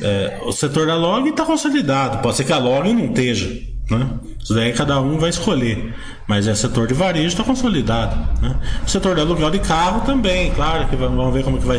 [0.00, 2.18] é, o setor da log está consolidado.
[2.18, 3.48] Pode ser que a log não esteja.
[3.90, 4.08] Né?
[4.38, 5.94] Isso daí cada um vai escolher.
[6.26, 8.16] Mas é setor de varejo está consolidado.
[8.40, 8.56] Né?
[8.86, 11.78] O setor de aluguel de carro também, claro que vamos ver como que vai,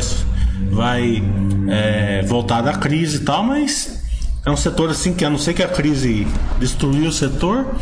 [0.70, 1.22] vai
[1.70, 4.03] é, voltar da crise e tal, mas
[4.44, 6.26] é um setor assim que a não ser que a crise
[6.58, 7.74] destruiu o setor,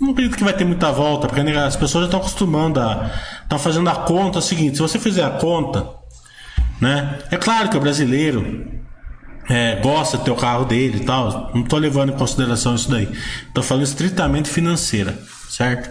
[0.00, 3.10] não acredito que vai ter muita volta, porque né, as pessoas já estão acostumando a.
[3.42, 5.86] estão fazendo a conta é o seguinte, se você fizer a conta,
[6.80, 7.18] né?
[7.30, 8.66] É claro que o brasileiro
[9.48, 11.50] é, gosta de ter o carro dele e tal.
[11.52, 13.08] Não estou levando em consideração isso daí.
[13.48, 15.90] Estou falando estritamente financeira, certo?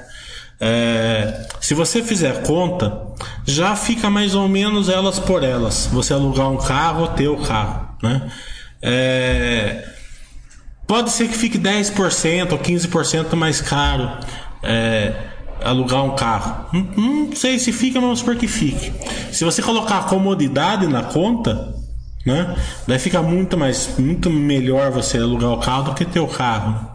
[0.60, 3.00] É, se você fizer conta,
[3.46, 5.88] já fica mais ou menos elas por elas.
[5.92, 8.32] Você alugar um carro ou ter o carro, né?
[8.82, 9.99] É,
[10.90, 14.10] pode ser que fique 10% ou 15% mais caro.
[14.64, 15.14] É,
[15.64, 16.66] alugar um carro.
[16.74, 18.92] Não, não sei se fica, mas vamos supor que fique.
[19.32, 21.76] Se você colocar a comodidade na conta,
[22.26, 22.56] né?
[22.88, 26.90] Daí fica muito mais, muito melhor você alugar o carro do que ter o carro.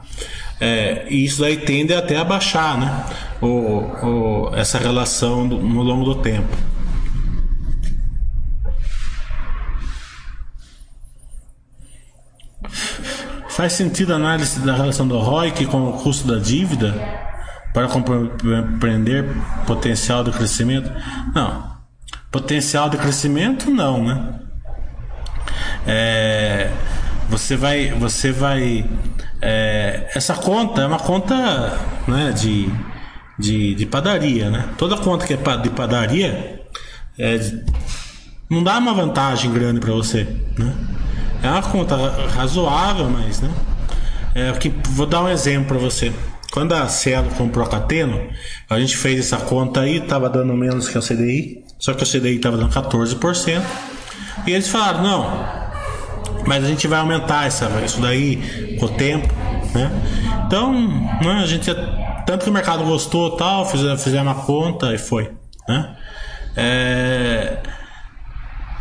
[0.60, 3.04] É, e isso daí tende até a baixar, né?
[3.40, 6.56] O, o, essa relação do, no longo do tempo.
[13.56, 17.24] Faz sentido a análise da relação do ROIC com o custo da dívida?
[17.74, 19.26] para compreender
[19.66, 20.88] potencial de crescimento?
[21.34, 21.74] Não.
[22.30, 24.34] Potencial de crescimento, não, né?
[25.84, 26.70] É,
[27.28, 28.88] você vai, você vai,
[29.42, 31.34] é, essa conta é uma conta,
[32.06, 32.72] né, de,
[33.36, 34.68] de, de padaria, né?
[34.78, 36.62] Toda conta que é de padaria
[37.18, 37.40] é,
[38.48, 40.24] não dá uma vantagem grande para você,
[40.56, 40.74] né?
[41.44, 41.94] É uma conta
[42.34, 43.50] razoável, mas, né?
[44.34, 46.10] É, que, vou dar um exemplo para você.
[46.50, 48.18] Quando a Cielo comprou a Cateno,
[48.70, 52.06] a gente fez essa conta aí, tava dando menos que o CDI, só que o
[52.06, 53.62] CDI tava dando 14%.
[54.46, 55.46] E eles falaram, não,
[56.46, 59.28] mas a gente vai aumentar essa, isso daí com o tempo,
[59.74, 59.90] né?
[60.46, 61.70] Então, né, a gente
[62.26, 65.30] tanto que o mercado gostou tal, fizemos, fizemos uma conta e foi,
[65.68, 65.94] né?
[66.56, 67.58] É,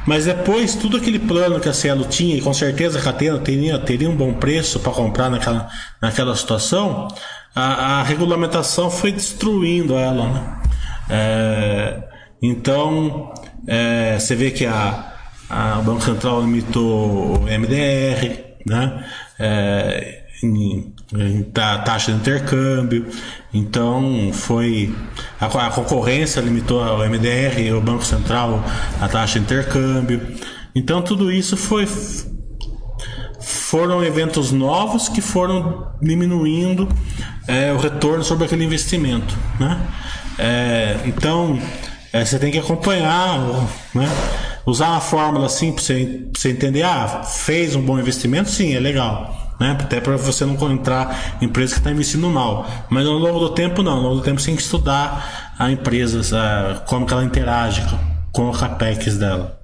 [0.05, 3.79] mas depois, tudo aquele plano que a Cielo tinha, e com certeza a Catena teria,
[3.79, 5.69] teria um bom preço para comprar naquela,
[6.01, 7.07] naquela situação,
[7.55, 10.27] a, a regulamentação foi destruindo ela.
[10.27, 10.61] Né?
[11.09, 12.03] É,
[12.41, 13.33] então,
[13.67, 15.13] é, você vê que a,
[15.49, 19.05] a, Banco Central limitou o MDR, né?
[19.39, 23.07] É, em, em taxa de intercâmbio.
[23.53, 24.93] Então foi
[25.39, 28.63] a, a, concorrência limitou o MDR o Banco Central
[28.99, 30.21] a taxa de intercâmbio.
[30.75, 31.87] Então tudo isso foi
[33.39, 36.87] foram eventos novos que foram diminuindo
[37.47, 39.35] é, o retorno sobre aquele investimento.
[39.59, 39.79] Né?
[40.37, 41.59] É, então,
[42.11, 43.39] é, você tem que acompanhar,
[43.93, 44.07] né?
[44.65, 48.49] usar uma fórmula assim para você, você entender: ah, fez um bom investimento?
[48.49, 49.42] Sim, é legal.
[49.59, 49.77] Né?
[49.79, 52.65] Até para você não em empresa que está investindo mal.
[52.89, 55.71] Mas ao longo do tempo não, ao longo do tempo você tem que estudar a
[55.71, 57.97] empresa, como que ela interage com,
[58.31, 59.59] com o capex dela.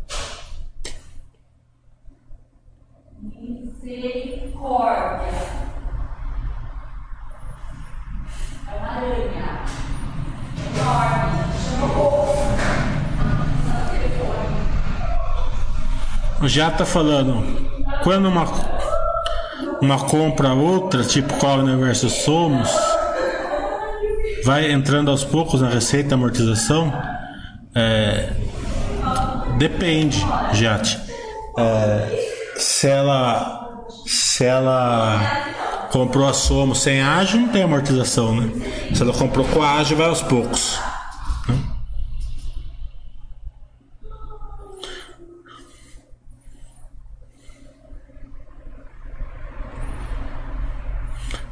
[3.41, 5.29] Misericórdia.
[8.67, 9.59] É uma aranha.
[10.75, 11.39] Enorme.
[11.63, 11.87] Chama
[16.41, 17.43] o Já tá falando,
[18.01, 18.47] quando uma
[19.81, 22.69] uma compra outra, tipo Cogna versus Somos,
[24.43, 26.93] vai entrando aos poucos na receita amortização?
[27.75, 28.31] É,
[29.57, 30.99] depende, Jate.
[31.57, 33.59] É, se ela
[34.05, 35.47] se ela
[35.91, 38.49] comprou a Somos sem ágio, não tem amortização, né?
[38.93, 40.79] Se ela comprou com ágio, vai aos poucos.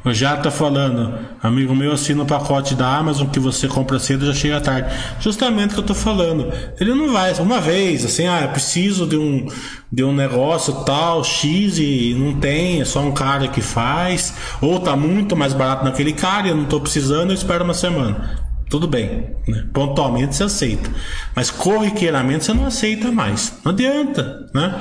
[0.04, 4.24] O Já tá falando, amigo meu assina o pacote da Amazon que você compra cedo
[4.24, 4.94] já chega tarde.
[5.20, 6.52] Justamente o que eu tô falando.
[6.80, 9.48] Ele não vai, uma vez, assim, ah, eu preciso de um,
[9.92, 14.34] de um negócio tal, X e não tem, é só um cara que faz.
[14.60, 17.74] Ou tá muito mais barato naquele cara e eu não tô precisando, eu espero uma
[17.74, 18.46] semana.
[18.70, 19.64] Tudo bem, né?
[19.72, 20.90] pontualmente você aceita,
[21.34, 23.54] mas corriqueiramente você não aceita mais.
[23.64, 24.78] Não adianta, né?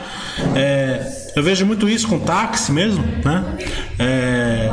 [0.55, 3.58] É, eu vejo muito isso com táxi mesmo, né?
[4.00, 4.70] É,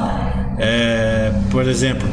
[0.58, 2.08] é, por exemplo,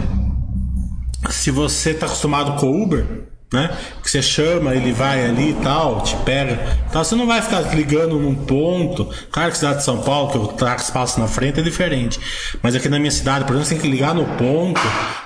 [1.29, 3.69] se você está acostumado com Uber, né?
[4.01, 6.59] Que você chama, ele vai ali e tal, te pega.
[6.89, 9.09] Então você não vai ficar ligando num ponto.
[9.29, 12.19] Claro que cidade de São Paulo, que o táxi passa na frente, é diferente.
[12.61, 14.81] Mas aqui na minha cidade, por exemplo, você tem que ligar no ponto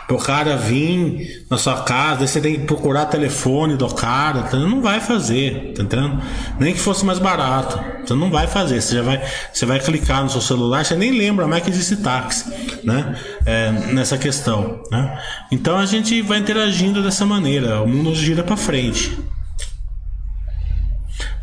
[0.07, 4.57] pro cara vir na sua casa, aí você tem que procurar telefone do cara, tá?
[4.57, 6.21] não vai fazer, tá entendendo?
[6.59, 9.21] Nem que fosse mais barato, você não vai fazer, você já vai,
[9.51, 12.45] você vai clicar no seu celular, você nem lembra mais que existe táxi,
[12.83, 13.15] né?
[13.45, 15.19] É, nessa questão, né?
[15.51, 19.17] Então a gente vai interagindo dessa maneira, o mundo gira para frente.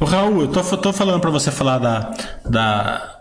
[0.00, 2.12] O Raul, eu tô, tô falando para você falar da,
[2.44, 3.12] da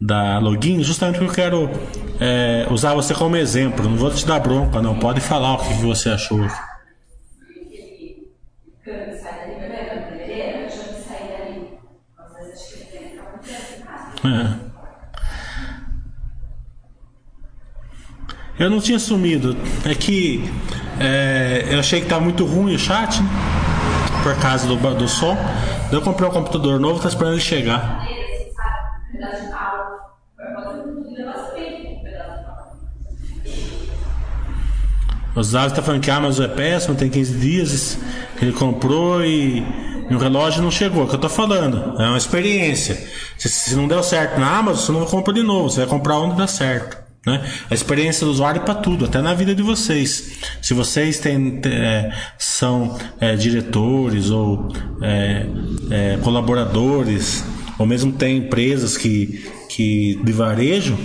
[0.00, 1.70] da login, justamente porque eu quero
[2.18, 3.84] é, usar você como exemplo.
[3.84, 4.98] Não vou te dar bronca, não.
[4.98, 6.40] Pode falar o que você achou.
[14.22, 14.70] É.
[18.58, 19.56] Eu não tinha sumido.
[19.84, 20.44] É que
[21.00, 23.28] é, eu achei que tá muito ruim o chat, né?
[24.22, 25.36] Por causa do, do som.
[25.90, 28.06] Eu comprei um computador novo, tá esperando ele chegar.
[35.34, 37.98] O Zago está falando que a Amazon é péssimo, tem 15 dias
[38.36, 39.64] que ele comprou e,
[40.10, 41.00] e o relógio não chegou.
[41.00, 41.98] É o que eu estou falando.
[41.98, 43.08] É uma experiência.
[43.38, 45.70] Se, se, não deu certo na Amazon, você não compra de novo.
[45.70, 46.99] Você vai comprar onde dá certo.
[47.26, 47.44] Né?
[47.70, 50.38] A experiência do usuário é para tudo, até na vida de vocês.
[50.62, 55.46] Se vocês têm, é, são é, diretores ou é,
[55.90, 57.44] é colaboradores,
[57.78, 60.98] ou mesmo tem empresas que, que de varejo,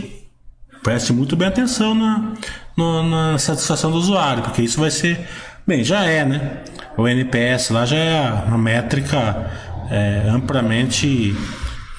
[0.81, 2.33] preste muito bem atenção na,
[2.77, 5.27] no, na satisfação do usuário, porque isso vai ser.
[5.67, 6.63] Bem, já é, né?
[6.95, 9.51] O NPS lá já é uma métrica
[9.89, 11.35] é, amplamente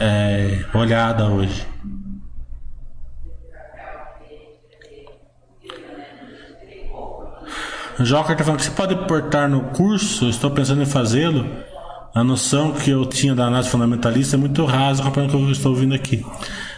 [0.00, 1.66] é, olhada hoje.
[8.04, 11.46] Joker está falando que você pode portar no curso, estou pensando em fazê-lo.
[12.14, 15.48] A noção que eu tinha da análise fundamentalista é muito rasa comparado com o que
[15.48, 16.24] eu estou ouvindo aqui.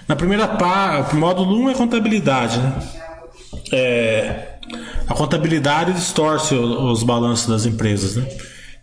[0.06, 2.72] Na primeira parte, módulo 1 é contabilidade, né?
[3.72, 4.58] é,
[5.06, 8.28] a contabilidade distorce os balanços das empresas, né?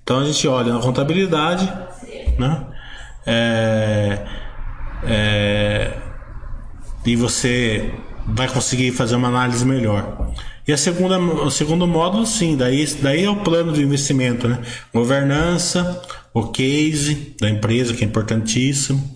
[0.03, 1.71] Então a gente olha na contabilidade,
[2.37, 2.65] né?
[3.25, 4.25] É,
[5.03, 5.93] é,
[7.05, 7.93] e você
[8.27, 10.31] vai conseguir fazer uma análise melhor.
[10.67, 14.59] E a segunda, o segundo módulo, sim, daí, daí é o plano de investimento, né?
[14.93, 16.01] Governança,
[16.33, 19.15] o case da empresa, que é importantíssimo.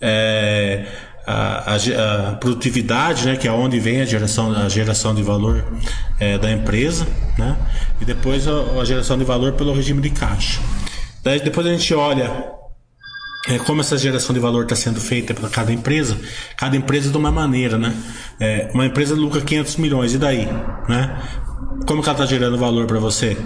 [0.00, 0.84] É,
[1.26, 5.64] a, a, a, produtividade, né, que é onde vem a geração, a geração de valor
[6.18, 7.06] é, da empresa,
[7.38, 7.56] né,
[8.00, 10.60] e depois a, a, geração de valor pelo regime de caixa.
[11.22, 12.52] Daí depois a gente olha
[13.48, 16.16] é, como essa geração de valor está sendo feita para cada empresa,
[16.56, 17.94] cada empresa de uma maneira, né?
[18.40, 20.46] É, uma empresa lucra 500 milhões, e daí?
[20.88, 21.22] Né?
[21.86, 23.36] Como que ela está gerando valor para você?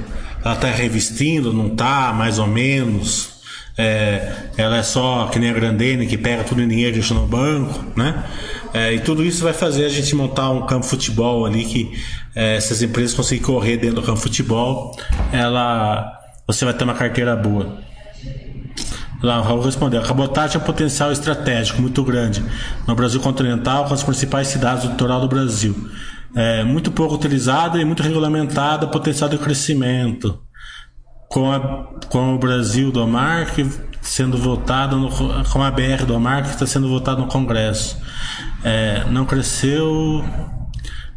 [0.44, 3.36] Ela está revestindo, não está, mais ou menos?
[3.78, 7.12] é, ela é só que nem a Grandene, que pega tudo em dinheiro e deixa
[7.12, 8.24] no banco, né?
[8.72, 11.92] É, e tudo isso vai fazer a gente montar um campo futebol ali que
[12.34, 14.96] é, se as empresas conseguirem correr dentro do campo futebol,
[15.30, 16.10] ela,
[16.46, 17.78] você vai ter uma carteira boa.
[19.22, 22.44] Lá, o Raul respondeu: a cabotagem é um potencial estratégico muito grande
[22.86, 25.74] no Brasil continental, com as principais cidades do litoral do Brasil.
[26.34, 30.42] É muito pouco utilizada e muito regulamentada, potencial de crescimento.
[31.28, 31.58] Com, a,
[32.08, 33.68] com o Brasil do Mar que
[34.00, 35.10] sendo votado no,
[35.50, 38.00] com a BR do Mar que está sendo votado no Congresso.
[38.62, 40.24] É, não cresceu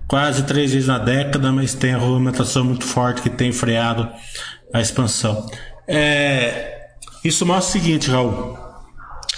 [0.07, 4.09] quase três vezes na década, mas tem a regulamentação muito forte que tem freado
[4.73, 5.45] a expansão.
[5.87, 6.78] É,
[7.23, 8.57] isso mostra o seguinte, Raul.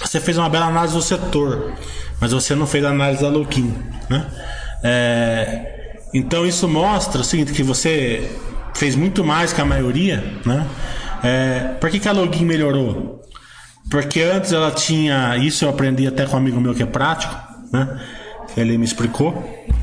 [0.01, 1.73] Você fez uma bela análise do setor,
[2.19, 3.73] mas você não fez a análise da Login,
[4.09, 4.25] né?
[4.83, 8.29] É, então isso mostra o seguinte, que você
[8.73, 10.67] fez muito mais que a maioria, né?
[11.23, 13.21] É, por que, que a Login melhorou?
[13.89, 17.35] Porque antes ela tinha, isso eu aprendi até com um amigo meu que é prático,
[17.71, 17.99] né?
[18.57, 19.33] Ele me explicou,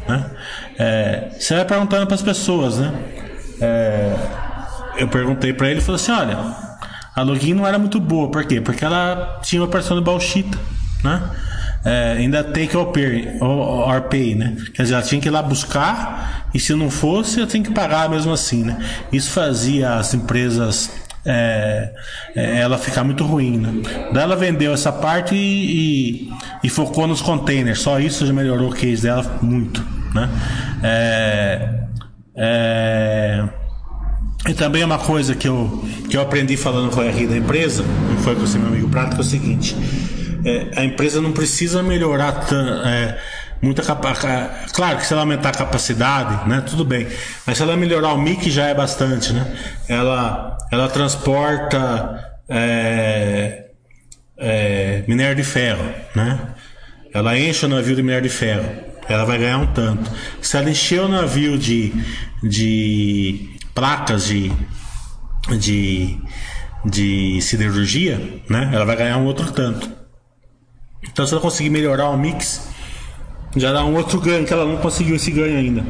[0.08, 0.30] né?
[0.78, 2.92] É, você vai perguntando para as pessoas, né?
[3.60, 4.16] É,
[4.98, 6.67] eu perguntei para ele e falou assim, olha,
[7.18, 8.60] a login não era muito boa, por quê?
[8.60, 10.56] Porque ela tinha uma operação de bauxita,
[11.02, 11.20] né?
[11.84, 14.56] É, ainda take or pay, or, pay, né?
[14.72, 17.72] Quer dizer, ela tinha que ir lá buscar e se não fosse, ela tinha que
[17.72, 18.78] pagar mesmo assim, né?
[19.12, 20.92] Isso fazia as empresas
[21.26, 21.92] é,
[22.36, 23.82] é, ela ficar muito ruim, né?
[24.12, 27.80] Daí ela vendeu essa parte e, e, e, focou nos containers.
[27.80, 30.30] Só isso já melhorou o case dela muito, né?
[30.84, 31.68] É,
[32.36, 33.44] é
[34.46, 37.82] e também uma coisa que eu, que eu aprendi falando com a RI da empresa,
[37.82, 39.76] não foi com esse meu amigo Prato, que é o seguinte:
[40.44, 42.46] é, a empresa não precisa melhorar
[42.86, 43.18] é,
[43.60, 44.72] muita capacidade.
[44.72, 47.06] Claro que se ela aumentar a capacidade, né, tudo bem.
[47.46, 49.46] Mas se ela melhorar o MIC já é bastante, né?
[49.88, 53.66] Ela, ela transporta é,
[54.38, 55.84] é, minério de ferro,
[56.14, 56.38] né?
[57.12, 58.68] Ela enche o navio de minério de ferro.
[59.08, 60.10] Ela vai ganhar um tanto.
[60.40, 61.92] Se ela encher o navio de,
[62.42, 64.50] de placas de,
[65.56, 66.18] de,
[66.84, 68.70] de siderurgia, né?
[68.74, 69.88] Ela vai ganhar um outro tanto.
[71.04, 72.68] Então se ela conseguir melhorar o mix,
[73.56, 75.86] já dá um outro ganho que ela não conseguiu esse ganho ainda.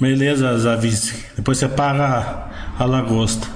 [0.00, 1.24] Beleza, Zavice.
[1.36, 3.46] Depois você paga a lagosta.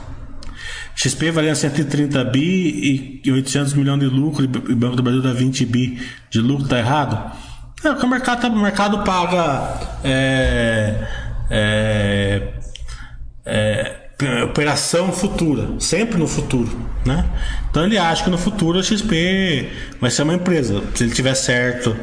[0.94, 5.32] XP valia 130 bi e 800 milhões de lucro e o Banco do Brasil dá
[5.32, 7.32] 20 bi de lucro, tá errado?
[7.84, 11.06] É, o mercado, tá, o mercado paga é,
[11.50, 12.52] é,
[13.44, 13.96] é,
[14.44, 16.70] operação futura, sempre no futuro,
[17.04, 17.24] né?
[17.70, 19.68] Então ele acha que no futuro a XP
[20.00, 21.96] vai ser uma empresa, se ele tiver certo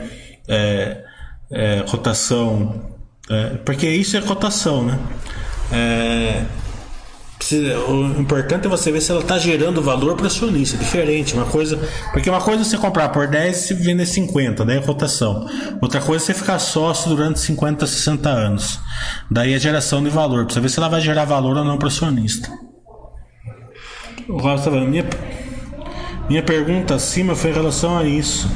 [0.48, 1.04] é,
[1.52, 2.99] é, cotação,
[3.30, 5.00] é, porque isso é cotação, né?
[5.72, 6.46] É,
[7.88, 10.78] o importante é você ver se ela está gerando valor para o acionista.
[10.78, 11.80] Diferente, uma coisa.
[12.12, 15.48] Porque uma coisa é você comprar por 10 e vender 50, daí é cotação.
[15.82, 18.80] Outra coisa é você ficar sócio durante 50, 60 anos.
[19.32, 21.78] Daí é geração de valor, para você ver se ela vai gerar valor ou não
[21.78, 22.52] para o acionista.
[24.28, 25.06] O Raul tá minha,
[26.30, 28.50] minha pergunta acima foi em relação a isso.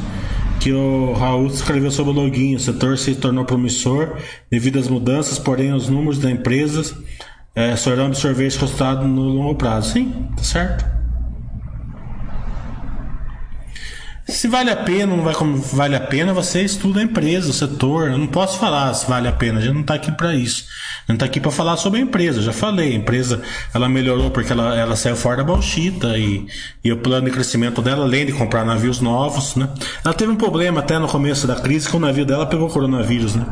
[0.64, 2.56] Que o Raul escreveu sobre o login.
[2.56, 4.16] O setor se tornou promissor
[4.50, 6.98] devido às mudanças, porém os números da empresa
[7.54, 9.92] é, absorver esse resultado no longo prazo.
[9.92, 11.03] Sim, tá certo.
[14.28, 15.34] Se vale a pena ou não vai
[15.74, 18.10] vale a pena, você estuda a empresa, o setor.
[18.10, 20.66] Eu não posso falar se vale a pena, a gente não está aqui para isso.
[21.08, 22.40] A gente está aqui para falar sobre a empresa.
[22.40, 23.42] Eu já falei, a empresa
[23.74, 26.48] ela melhorou porque ela, ela saiu fora da bauxita e,
[26.84, 29.68] e o plano de crescimento dela, além de comprar navios novos, né?
[30.06, 33.36] Ela teve um problema até no começo da crise que o navio dela pegou coronavírus,
[33.36, 33.46] né?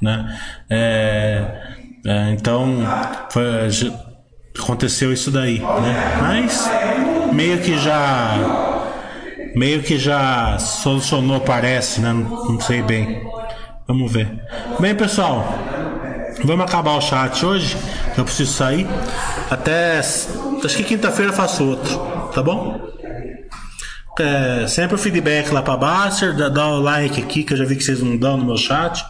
[0.00, 0.40] né?
[0.70, 1.74] É,
[2.06, 2.78] é, então,
[3.30, 3.68] foi,
[4.58, 6.18] aconteceu isso daí, né?
[6.20, 6.70] Mas
[7.32, 8.73] meio que já
[9.54, 12.12] meio que já solucionou, parece, né?
[12.12, 13.22] Não, sei bem.
[13.86, 14.28] Vamos ver.
[14.80, 15.46] Bem, pessoal,
[16.42, 17.76] vamos acabar o chat hoje.
[18.16, 18.86] Eu preciso sair.
[19.50, 21.98] Até acho que quinta-feira faço outro,
[22.32, 22.80] tá bom?
[24.18, 27.64] É, sempre o feedback lá para Baster, dá, dá o like aqui que eu já
[27.64, 29.04] vi que vocês não dão no meu chat.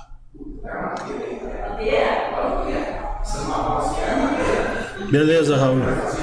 [5.10, 6.13] Beleza, Raul.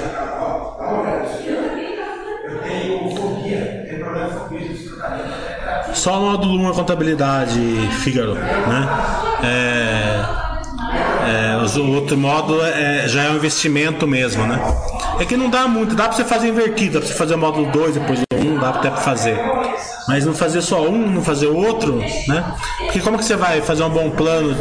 [6.02, 7.60] Só o módulo 1 é contabilidade,
[8.00, 8.88] Fígaro, né?
[9.44, 10.20] É,
[11.30, 14.60] é, o outro módulo é, já é um investimento mesmo, né?
[15.20, 17.38] É que não dá muito, dá pra você fazer invertido, dá pra você fazer o
[17.38, 19.38] módulo 2 depois do 1, dá até pra fazer.
[20.08, 21.94] Mas não fazer só um, não fazer outro,
[22.26, 22.52] né?
[22.78, 24.56] Porque como que você vai fazer um bom plano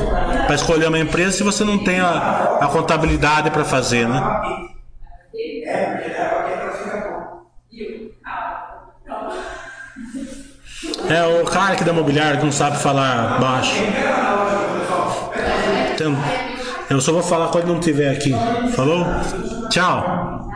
[0.45, 4.21] para escolher uma empresa se você não tem a, a contabilidade para fazer, né?
[11.11, 13.75] É o cara que da imobiliária que não sabe falar baixo.
[15.93, 16.15] Então,
[16.89, 18.33] eu só vou falar quando não tiver aqui.
[18.73, 19.05] Falou?
[19.69, 20.49] Tchau.